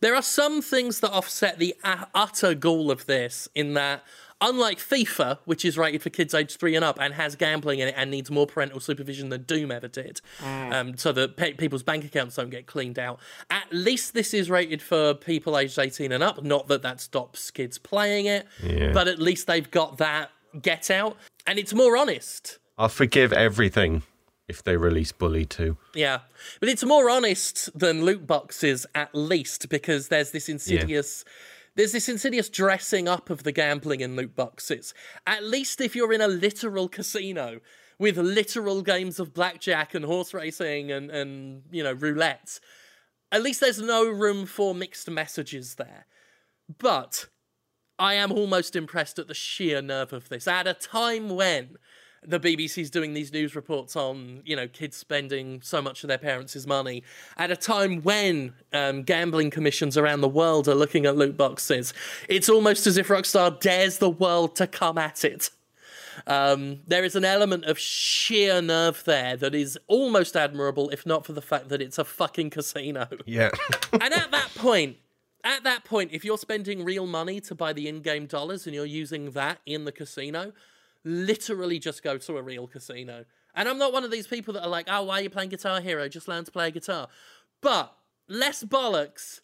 [0.00, 4.02] There are some things that offset the utter gall of this in that
[4.40, 7.88] unlike FIFA, which is rated for kids aged three and up and has gambling in
[7.88, 11.82] it and needs more parental supervision than Doom ever did, um, so that pe- people's
[11.82, 13.20] bank accounts don't get cleaned out.
[13.50, 16.42] At least this is rated for people aged 18 and up.
[16.42, 18.92] Not that that stops kids playing it, Yeah.
[18.92, 20.30] but at least they've got that
[20.60, 21.16] get out.
[21.46, 22.58] And it's more honest.
[22.78, 24.02] I'll forgive everything
[24.48, 25.76] if they release Bully 2.
[25.94, 26.20] Yeah,
[26.58, 31.24] but it's more honest than loot boxes, at least, because there's this insidious.
[31.76, 34.92] There's this insidious dressing up of the gambling in loot boxes.
[35.26, 37.60] At least if you're in a literal casino
[37.98, 42.58] with literal games of blackjack and horse racing and, and you know, roulette,
[43.30, 46.06] at least there's no room for mixed messages there.
[46.78, 47.28] But
[47.98, 50.48] I am almost impressed at the sheer nerve of this.
[50.48, 51.76] At a time when
[52.22, 56.18] the BBC's doing these news reports on, you know, kids spending so much of their
[56.18, 57.02] parents' money,
[57.38, 61.94] at a time when um, gambling commissions around the world are looking at loot boxes,
[62.28, 65.50] it's almost as if Rockstar dares the world to come at it.
[66.26, 71.24] Um, there is an element of sheer nerve there that is almost admirable, if not
[71.24, 73.50] for the fact that it's a fucking casino Yeah.
[73.92, 74.96] and at that point,
[75.42, 78.84] at that point, if you're spending real money to buy the in-game dollars and you're
[78.84, 80.52] using that in the casino,
[81.04, 83.24] literally just go to a real casino.
[83.54, 85.50] And I'm not one of these people that are like, "Oh, why are you playing
[85.50, 86.08] Guitar Hero?
[86.08, 87.08] Just learn to play guitar."
[87.60, 87.94] But
[88.28, 89.40] less bollocks,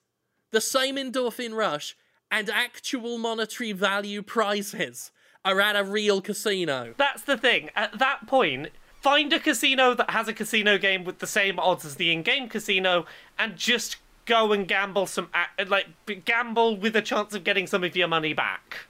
[0.52, 1.96] the same endorphin rush,
[2.30, 5.10] and actual monetary value prizes
[5.44, 6.94] are at a real casino.
[6.96, 7.70] That's the thing.
[7.74, 8.68] At that point,
[9.00, 12.48] find a casino that has a casino game with the same odds as the in-game
[12.48, 13.06] casino,
[13.38, 15.30] and just go and gamble some,
[15.68, 15.86] like
[16.24, 18.85] gamble with a chance of getting some of your money back,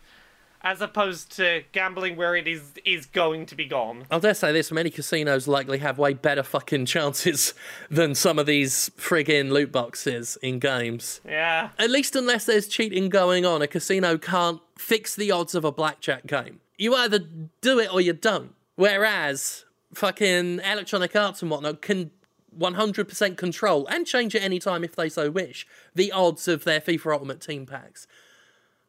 [0.66, 4.04] as opposed to gambling where it is is going to be gone.
[4.10, 7.54] I'll dare say this: many casinos likely have way better fucking chances
[7.90, 11.20] than some of these friggin' loot boxes in games.
[11.24, 11.70] Yeah.
[11.78, 15.70] At least unless there's cheating going on, a casino can't fix the odds of a
[15.70, 16.58] blackjack game.
[16.76, 17.20] You either
[17.60, 18.52] do it or you don't.
[18.74, 19.64] Whereas
[19.94, 22.10] fucking Electronic Arts and whatnot can
[22.58, 26.80] 100% control and change at any time if they so wish the odds of their
[26.80, 28.06] FIFA Ultimate Team packs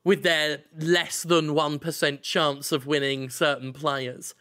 [0.07, 4.33] with their less than 1% chance of winning certain players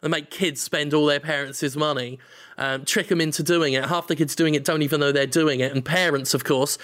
[0.00, 2.20] and make kids spend all their parents' money,
[2.56, 3.84] um, trick them into doing it.
[3.86, 6.78] Half the kids doing it don't even know they're doing it, and parents, of course,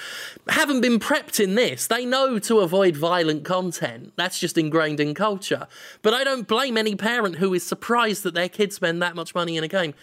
[0.48, 1.86] haven't been prepped in this.
[1.86, 4.14] They know to avoid violent content.
[4.16, 5.68] That's just ingrained in culture.
[6.02, 9.32] But I don't blame any parent who is surprised that their kids spend that much
[9.32, 9.94] money in a game.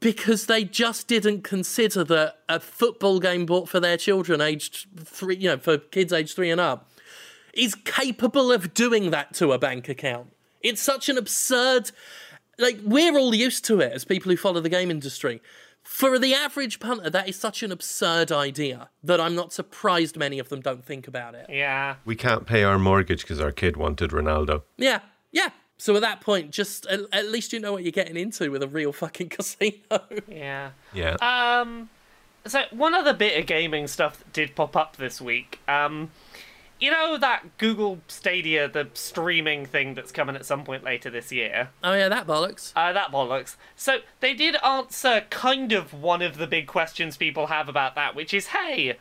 [0.00, 5.36] Because they just didn't consider that a football game bought for their children aged three,
[5.36, 6.90] you know, for kids aged three and up,
[7.56, 10.32] is capable of doing that to a bank account.
[10.62, 11.90] It's such an absurd
[12.58, 15.40] like we're all used to it as people who follow the game industry.
[15.82, 20.38] For the average punter, that is such an absurd idea that I'm not surprised many
[20.38, 21.46] of them don't think about it.
[21.50, 21.96] Yeah.
[22.06, 24.62] we can't pay our mortgage because our kid wanted Ronaldo.
[24.78, 25.00] Yeah,
[25.30, 25.50] yeah.
[25.76, 28.62] So at that point, just at, at least you know what you're getting into with
[28.62, 30.00] a real fucking casino.
[30.26, 30.70] Yeah.
[30.94, 31.16] Yeah.
[31.20, 31.90] Um,
[32.46, 35.60] so one other bit of gaming stuff that did pop up this week.
[35.68, 36.10] Um,
[36.80, 41.32] you know that Google Stadia, the streaming thing that's coming at some point later this
[41.32, 41.70] year.
[41.82, 42.72] oh yeah, that bollocks.
[42.74, 43.56] Uh, that bollocks.
[43.76, 48.14] So they did answer kind of one of the big questions people have about that,
[48.14, 48.96] which is, hey,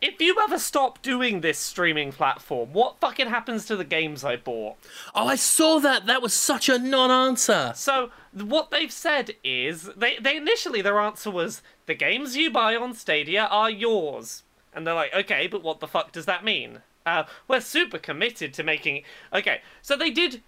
[0.00, 4.36] if you ever stop doing this streaming platform, what fucking happens to the games I
[4.36, 4.76] bought?
[5.14, 6.06] Oh, I saw that.
[6.06, 7.72] That was such a non-answer.
[7.74, 12.76] So what they've said is they they initially their answer was the games you buy
[12.76, 14.42] on Stadia are yours.
[14.74, 16.80] And they're like, okay, but what the fuck does that mean?
[17.06, 19.04] Uh, we're super committed to making.
[19.32, 20.42] Okay, so they did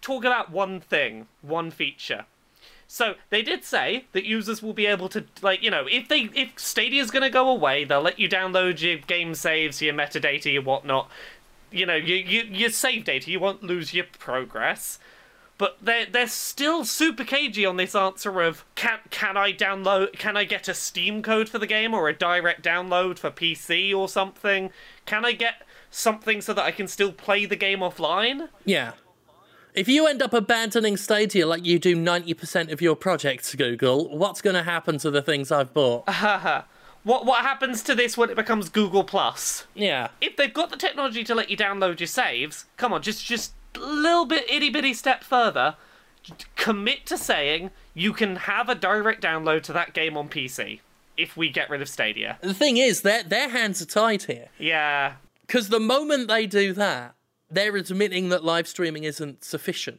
[0.00, 2.24] talk about one thing, one feature.
[2.88, 6.22] So they did say that users will be able to, like, you know, if they
[6.34, 10.52] if Stadia's going to go away, they'll let you download your game saves, your metadata,
[10.52, 11.08] your whatnot.
[11.70, 13.30] You know, you, you your save data.
[13.30, 14.98] You won't lose your progress.
[15.56, 20.14] But they're they're still super cagey on this answer of can can I download?
[20.14, 23.94] Can I get a Steam code for the game or a direct download for PC
[23.94, 24.70] or something?
[25.04, 28.48] Can I get something so that I can still play the game offline?
[28.64, 28.92] Yeah.
[29.74, 34.40] If you end up abandoning Stadia like you do 90% of your projects, Google, what's
[34.40, 36.04] going to happen to the things I've bought?
[37.02, 39.66] What what happens to this when it becomes Google Plus?
[39.74, 40.08] yeah.
[40.20, 43.54] If they've got the technology to let you download your saves, come on, just just
[43.74, 45.76] a little bit itty bitty step further.
[46.56, 50.80] Commit to saying you can have a direct download to that game on PC
[51.16, 52.38] if we get rid of Stadia.
[52.42, 54.48] The thing is, their, their hands are tied here.
[54.58, 55.14] Yeah,
[55.50, 57.16] Because the moment they do that,
[57.50, 59.98] they're admitting that live streaming isn't sufficient.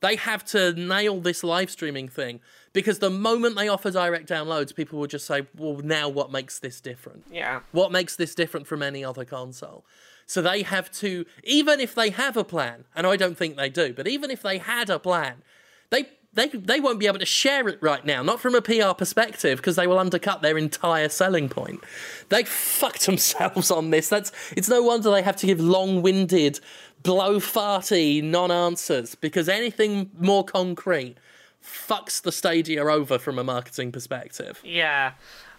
[0.00, 2.38] They have to nail this live streaming thing
[2.72, 6.60] because the moment they offer direct downloads, people will just say, well, now what makes
[6.60, 7.24] this different?
[7.32, 7.62] yeah.
[7.72, 9.84] What makes this different from any other console?
[10.24, 13.68] So they have to, even if they have a plan, and I don't think they
[13.68, 15.42] do, but even if they had a plan,
[15.90, 18.92] they they they won't be able to share it right now, not from a PR
[18.96, 21.80] perspective, because they will undercut their entire selling point.
[22.28, 24.08] They fucked themselves on this.
[24.08, 26.60] That's it's no wonder they have to give long-winded,
[27.02, 31.16] blow farty non-answers because anything more concrete
[31.62, 34.60] fucks the Stadia over from a marketing perspective.
[34.62, 35.12] Yeah.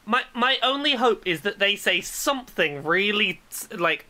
[0.05, 3.41] My my only hope is that they say something really
[3.75, 4.05] like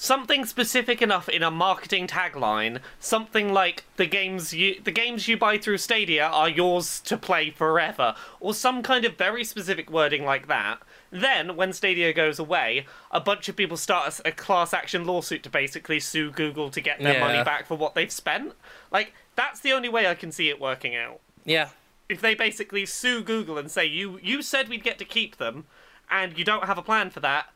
[0.00, 5.36] something specific enough in a marketing tagline, something like the games you the games you
[5.36, 10.24] buy through Stadia are yours to play forever or some kind of very specific wording
[10.24, 10.78] like that.
[11.10, 15.42] Then when Stadia goes away, a bunch of people start a, a class action lawsuit
[15.42, 17.26] to basically sue Google to get their Yeah.
[17.26, 18.52] money back for what they've spent.
[18.92, 21.70] Like that's the only way I can see it working out Yeah,
[22.08, 25.66] if they basically sue Google and say you you said we'd get to keep them,
[26.08, 27.46] and you don't have a plan for that,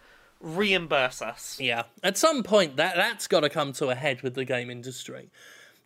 [0.43, 1.59] reimburse us.
[1.61, 4.70] Yeah, at some point that that's got to come to a head with the game
[4.70, 5.30] industry.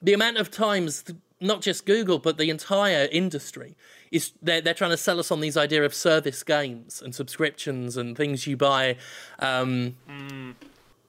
[0.03, 1.05] The amount of times,
[1.41, 3.77] not just Google, but the entire industry
[4.11, 7.97] is they're they're trying to sell us on these idea of service games and subscriptions
[7.97, 8.97] and things you buy.
[9.39, 9.97] Um,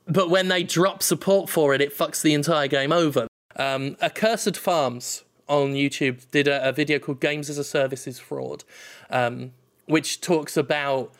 [0.07, 3.27] But when they drop support for it, it fucks the entire game over.
[3.57, 8.63] Um, Accursed Farms on YouTube did a, a video called "Games as a Services Fraud,"
[9.09, 9.51] um,
[9.85, 11.11] which talks about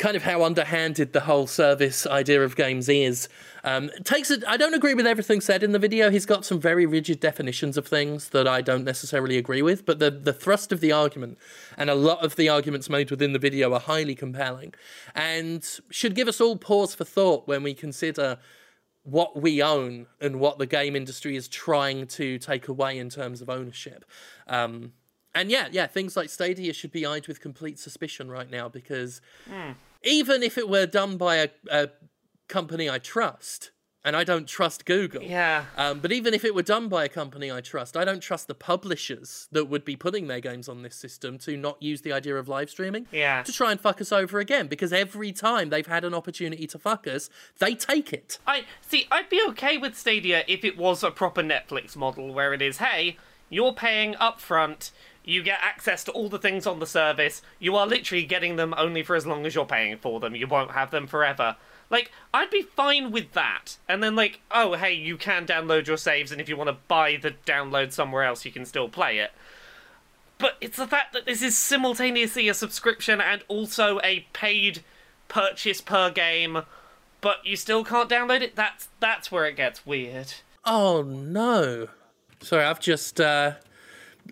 [0.00, 3.28] kind of how underhanded the whole service idea of games is.
[3.62, 4.42] Um, takes it.
[4.48, 6.10] I don't agree with everything said in the video.
[6.10, 9.84] He's got some very rigid definitions of things that I don't necessarily agree with.
[9.84, 11.38] But the the thrust of the argument
[11.76, 14.72] and a lot of the arguments made within the video are highly compelling
[15.14, 18.38] and should give us all pause for thought when we consider
[19.02, 23.42] what we own and what the game industry is trying to take away in terms
[23.42, 24.04] of ownership.
[24.46, 24.92] Um,
[25.34, 29.20] and yeah, yeah, things like Stadia should be eyed with complete suspicion right now because
[30.02, 31.88] even if it were done by a, a
[32.48, 33.70] company I trust,
[34.02, 35.22] and I don't trust Google.
[35.22, 35.66] Yeah.
[35.76, 38.48] Um, but even if it were done by a company I trust, I don't trust
[38.48, 42.10] the publishers that would be putting their games on this system to not use the
[42.10, 43.06] idea of live streaming.
[43.12, 43.42] Yeah.
[43.42, 46.78] To try and fuck us over again, because every time they've had an opportunity to
[46.78, 47.28] fuck us,
[47.58, 48.38] they take it.
[48.46, 49.06] I see.
[49.10, 52.78] I'd be okay with Stadia if it was a proper Netflix model where it is,
[52.78, 53.18] hey,
[53.50, 54.92] you're paying upfront.
[55.24, 57.42] You get access to all the things on the service.
[57.58, 60.34] You are literally getting them only for as long as you're paying for them.
[60.34, 61.56] You won't have them forever.
[61.90, 63.76] Like, I'd be fine with that.
[63.88, 66.76] And then, like, oh, hey, you can download your saves, and if you want to
[66.88, 69.32] buy the download somewhere else, you can still play it.
[70.38, 74.82] But it's the fact that this is simultaneously a subscription and also a paid
[75.28, 76.62] purchase per game,
[77.20, 78.56] but you still can't download it.
[78.56, 80.32] That's that's where it gets weird.
[80.64, 81.88] Oh no.
[82.40, 83.54] Sorry, I've just uh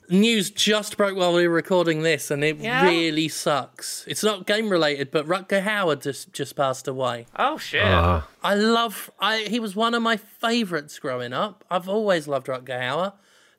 [0.09, 2.85] news just broke while we were recording this and it Yeah?
[2.85, 4.05] really sucks.
[4.07, 7.27] It's not game related, but Rutger Hauer just just passed away.
[7.37, 7.83] Oh shit!
[7.85, 11.65] Ah, I love I he was one of my favorites growing up.
[11.71, 13.13] I've always loved Rutger Hauer.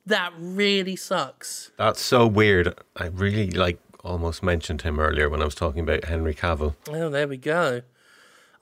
[0.06, 1.70] That really sucks.
[1.76, 2.74] that's so weird.
[2.96, 6.74] I really like almost mentioned him earlier when I was talking about Henry Cavill.
[6.88, 7.82] Oh, there we go.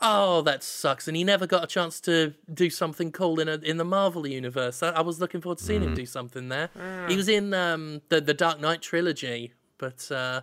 [0.00, 1.08] Oh, that sucks.
[1.08, 4.26] And he never got a chance to do something cool in a, in the Marvel
[4.28, 4.82] universe.
[4.82, 6.70] I, I was looking forward to seeing him do something there.
[7.08, 10.42] He was in um, the the Dark Knight trilogy, but uh,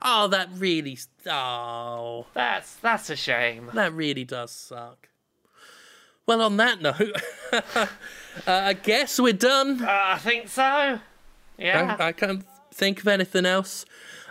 [0.00, 3.70] oh, that really oh, That's that's a shame.
[3.74, 5.08] that really does suck.
[6.26, 7.20] Well, on that note,
[7.52, 7.86] uh,
[8.46, 9.82] I guess we're done.
[9.82, 10.98] Uh, I think so.
[11.58, 11.96] Yeah.
[11.98, 13.84] I, I can't think of anything else.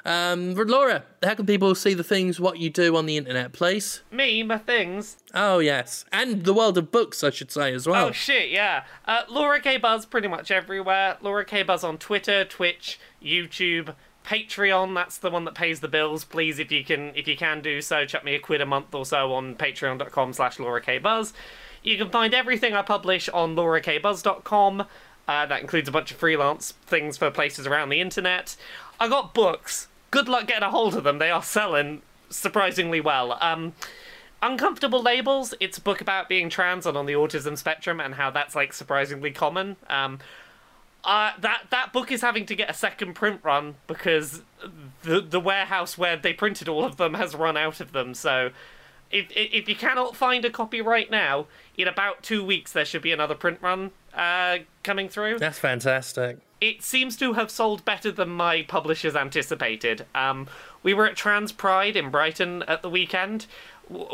[0.05, 4.01] Um, Laura, how can people see the things what you do on the internet, please?
[4.11, 5.17] Me, my things.
[5.33, 8.07] Oh yes, and the world of books, I should say as well.
[8.07, 8.83] Oh shit, yeah.
[9.05, 11.17] Uh, Laura K Buzz pretty much everywhere.
[11.21, 13.95] Laura K Buzz on Twitter, Twitch, YouTube,
[14.25, 14.93] Patreon.
[14.93, 16.25] That's the one that pays the bills.
[16.25, 18.93] Please, if you can, if you can do so, chuck me a quid a month
[18.93, 21.33] or so on Patreon.com/slash Laura K Buzz.
[21.81, 24.81] You can find everything I publish on LauraKBuzz.com.
[25.25, 28.55] Uh, that includes a bunch of freelance things for places around the internet.
[28.99, 29.87] I got books.
[30.13, 31.17] Good luck getting a hold of them.
[31.17, 33.35] They are selling surprisingly well.
[33.41, 33.73] Um,
[34.43, 38.29] Uncomfortable Labels, it's a book about being trans and on the autism spectrum and how
[38.29, 39.75] that's like surprisingly common.
[39.89, 40.19] Um,
[41.03, 44.43] uh, that that book is having to get a second print run because
[45.01, 48.13] the the warehouse where they printed all of them has run out of them.
[48.13, 48.51] So
[49.09, 53.01] if if you cannot find a copy right now, in about two weeks there should
[53.01, 55.39] be another print run uh, coming through.
[55.39, 56.37] That's fantastic.
[56.63, 60.05] It seems to have sold better than my publishers anticipated.
[60.15, 60.47] Um,
[60.81, 63.47] we were at Trans Pride in Brighton at the weekend.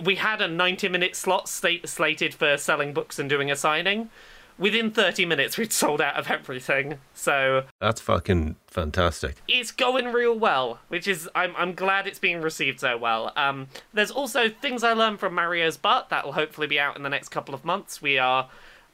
[0.02, 4.10] We had a 90 minute slot state- slated for selling books and doing a signing.
[4.58, 6.98] Within 30 minutes, we'd sold out of everything.
[7.14, 9.36] So That's fucking fantastic.
[9.48, 13.32] it's going real well, which is I'm I'm glad it's being received so well.
[13.36, 17.04] Um, there's also things I learned from Mario's butt that will hopefully be out in
[17.04, 18.02] the next couple of months.
[18.02, 18.50] We are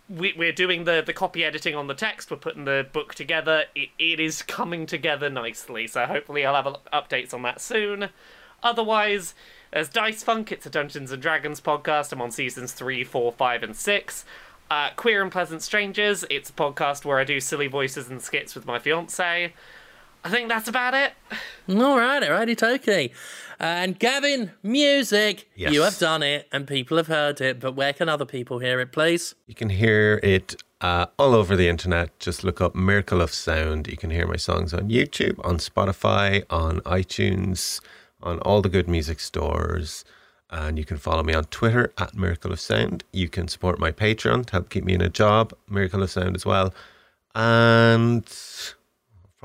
[0.10, 2.30] we, we're doing the the copy editing on the text.
[2.30, 3.66] We're putting the book together.
[3.76, 5.88] It, it is coming together nicely.
[5.88, 8.10] So hopefully I'll have updates on that soon.
[8.64, 9.34] Otherwise,
[9.72, 10.52] there's Dice Funk.
[10.52, 12.12] It's a Dungeons and Dragons podcast.
[12.12, 14.26] I'm on seasons three, four, five, and six.
[14.72, 16.26] Uh, Queer and Pleasant Strangers.
[16.30, 19.54] It's a podcast where I do silly voices and skits with my fiance.
[20.24, 21.14] I think that's about it.
[21.70, 23.14] All right, alrighty, Toki.
[23.60, 25.50] And Gavin, music.
[25.56, 25.74] Yes.
[25.74, 27.60] You have done it, and people have heard it.
[27.60, 29.36] But where can other people hear it, please?
[29.48, 32.18] You can hear it uh, all over the internet.
[32.20, 33.88] Just look up Miracle of Sound.
[33.88, 37.80] You can hear my songs on YouTube, on Spotify, on iTunes,
[38.22, 40.04] on all the good music stores.
[40.50, 43.04] And you can follow me on Twitter at Miracle of Sound.
[43.12, 46.36] You can support my Patreon to help keep me in a job, Miracle of Sound
[46.36, 46.74] as well.
[47.34, 48.26] And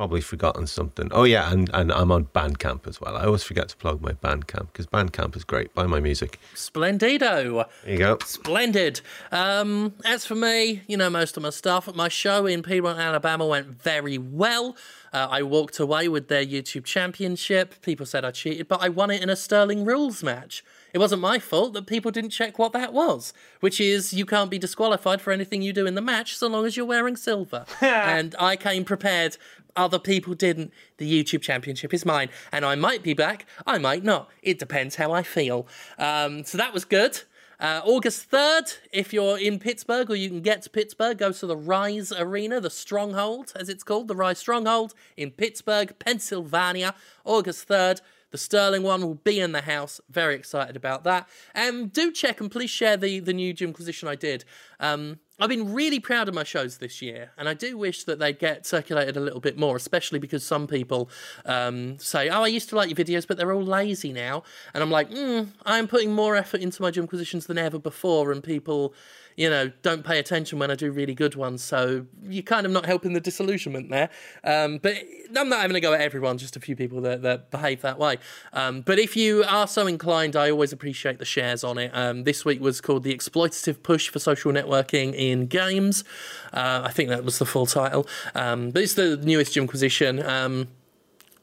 [0.00, 1.08] probably forgotten something.
[1.12, 3.18] Oh yeah, and, and I'm on Bandcamp as well.
[3.18, 5.74] I always forget to plug my Bandcamp because Bandcamp is great.
[5.74, 6.40] Buy my music.
[6.54, 7.66] Splendido.
[7.84, 8.16] There you go.
[8.24, 9.02] Splendid.
[9.30, 11.94] Um, as for me, you know most of my stuff.
[11.94, 14.74] My show in Piedmont, Alabama went very well.
[15.12, 17.82] Uh, I walked away with their YouTube championship.
[17.82, 20.64] People said I cheated, but I won it in a Sterling rules match.
[20.92, 24.50] It wasn't my fault that people didn't check what that was, which is you can't
[24.50, 27.64] be disqualified for anything you do in the match so long as you're wearing silver.
[27.80, 29.36] and I came prepared.
[29.76, 30.72] Other people didn't.
[30.98, 33.46] The YouTube championship is mine, and I might be back.
[33.66, 34.30] I might not.
[34.42, 35.66] It depends how I feel.
[35.98, 37.22] Um, so that was good.
[37.60, 41.46] Uh, August 3rd, if you're in Pittsburgh or you can get to Pittsburgh, go to
[41.46, 46.94] the Rise Arena, the Stronghold, as it's called, the Rise Stronghold in Pittsburgh, Pennsylvania.
[47.24, 48.00] August 3rd.
[48.30, 50.00] The Sterling one will be in the house.
[50.08, 51.28] Very excited about that.
[51.54, 54.44] And do check and please share the, the new Jimquisition I did.
[54.78, 58.18] Um, I've been really proud of my shows this year, and I do wish that
[58.18, 61.08] they'd get circulated a little bit more, especially because some people
[61.46, 64.42] um, say, Oh, I used to like your videos, but they're all lazy now.
[64.74, 68.44] And I'm like, mm, I'm putting more effort into my Jimquisitions than ever before, and
[68.44, 68.92] people,
[69.36, 71.62] you know, don't pay attention when I do really good ones.
[71.62, 74.10] So you're kind of not helping the disillusionment there.
[74.44, 74.96] Um, but
[75.36, 77.98] I'm not having a go at everyone, just a few people that, that behave that
[77.98, 78.18] way.
[78.52, 81.90] Um, but if you are so inclined, I always appreciate the shares on it.
[81.94, 86.04] Um, this week was called The Exploitative Push for Social Networking in Games.
[86.52, 88.06] Uh, I think that was the full title.
[88.34, 90.22] Um, but it's the newest Jimquisition.
[90.22, 90.68] Um,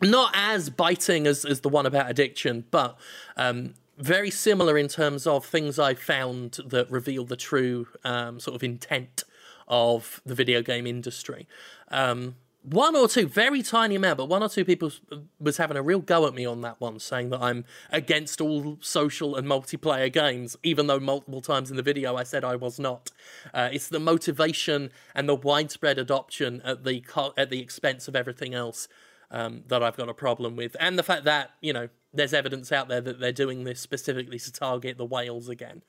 [0.01, 2.97] not as biting as, as the one about addiction, but
[3.35, 8.55] um, very similar in terms of things I found that reveal the true um, sort
[8.55, 9.23] of intent
[9.67, 11.47] of the video game industry.
[11.89, 12.35] Um,
[12.69, 14.91] one or two, very tiny amount, but one or two people
[15.39, 18.77] was having a real go at me on that one, saying that I'm against all
[18.81, 22.77] social and multiplayer games, even though multiple times in the video I said I was
[22.77, 23.11] not.
[23.53, 28.17] Uh, it's the motivation and the widespread adoption at the co- at the expense of
[28.17, 28.89] everything else
[29.31, 32.71] um, that I've got a problem with, and the fact that you know there's evidence
[32.71, 35.81] out there that they're doing this specifically to target the whales again.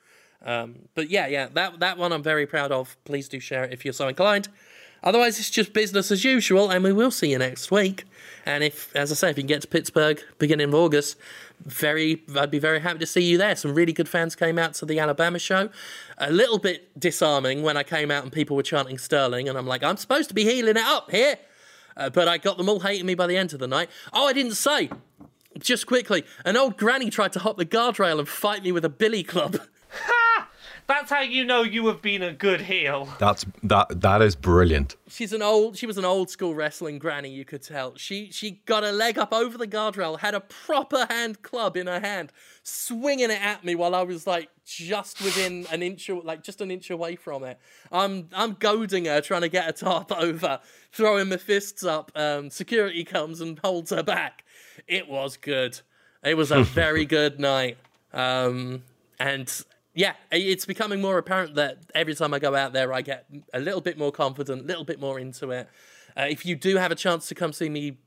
[0.45, 2.97] Um, but yeah, yeah, that that one I'm very proud of.
[3.03, 4.47] Please do share it if you're so inclined.
[5.01, 8.03] Otherwise, it's just business as usual, and we will see you next week.
[8.45, 11.15] And if, as I say, if you can get to Pittsburgh beginning of August,
[11.65, 13.55] very, I'd be very happy to see you there.
[13.55, 15.69] Some really good fans came out to the Alabama show.
[16.17, 19.67] A little bit disarming when I came out and people were chanting Sterling, and I'm
[19.67, 21.37] like, I'm supposed to be healing it up here.
[21.95, 23.89] Uh, but I got them all hating me by the end of the night.
[24.11, 24.89] Oh, I didn't say.
[25.59, 28.89] Just quickly, an old granny tried to hop the guardrail and fight me with a
[28.89, 29.57] billy club.
[29.91, 30.47] Ha!
[30.85, 33.09] That's how you know you have been a good heel.
[33.19, 34.95] That's that that is brilliant.
[35.07, 35.77] She's an old.
[35.77, 37.29] She was an old school wrestling granny.
[37.29, 37.95] You could tell.
[37.95, 41.85] She she got a leg up over the guardrail, had a proper hand club in
[41.87, 42.31] her hand,
[42.63, 46.71] swinging it at me while I was like just within an inch, like just an
[46.71, 47.59] inch away from it.
[47.91, 50.59] I'm I'm goading her, trying to get her top over,
[50.91, 52.11] throwing my fists up.
[52.15, 54.43] Um, security comes and holds her back.
[54.87, 55.79] It was good.
[56.23, 57.77] It was a very good night.
[58.13, 58.83] Um,
[59.19, 59.51] and
[59.93, 63.59] yeah, it's becoming more apparent that every time I go out there, I get a
[63.59, 65.67] little bit more confident, a little bit more into it.
[66.17, 67.97] Uh, if you do have a chance to come see me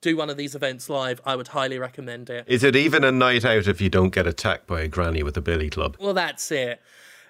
[0.00, 2.44] do one of these events live, I would highly recommend it.
[2.46, 5.36] Is it even a night out if you don't get attacked by a granny with
[5.36, 5.96] a billy club?
[6.00, 6.80] Well, that's it.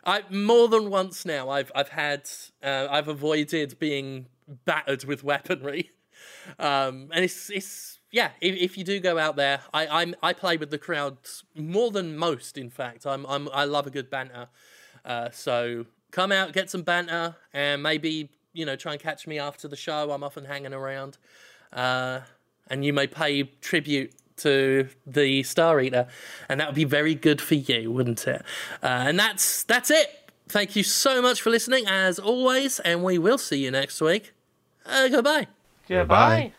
[0.05, 2.29] I more than once now I've I've had
[2.63, 4.27] uh, I've avoided being
[4.65, 5.91] battered with weaponry,
[6.59, 8.31] um, and it's it's yeah.
[8.41, 11.19] If, if you do go out there, I I'm I play with the crowd
[11.55, 12.59] more than most.
[12.59, 14.49] In fact, I'm I'm I love a good banter.
[15.05, 19.39] Uh, so come out, get some banter, and maybe you know try and catch me
[19.39, 20.11] after the show.
[20.11, 21.19] I'm often hanging around,
[21.73, 22.21] uh,
[22.69, 26.07] and you may pay tribute to the Star Eater,
[26.49, 28.43] and that would be very good for you, wouldn't it?
[28.83, 30.17] Uh, and that's that's it.
[30.49, 34.33] Thank you so much for listening, as always, and we will see you next week.
[34.85, 35.47] Uh, goodbye.
[35.89, 36.53] Goodbye.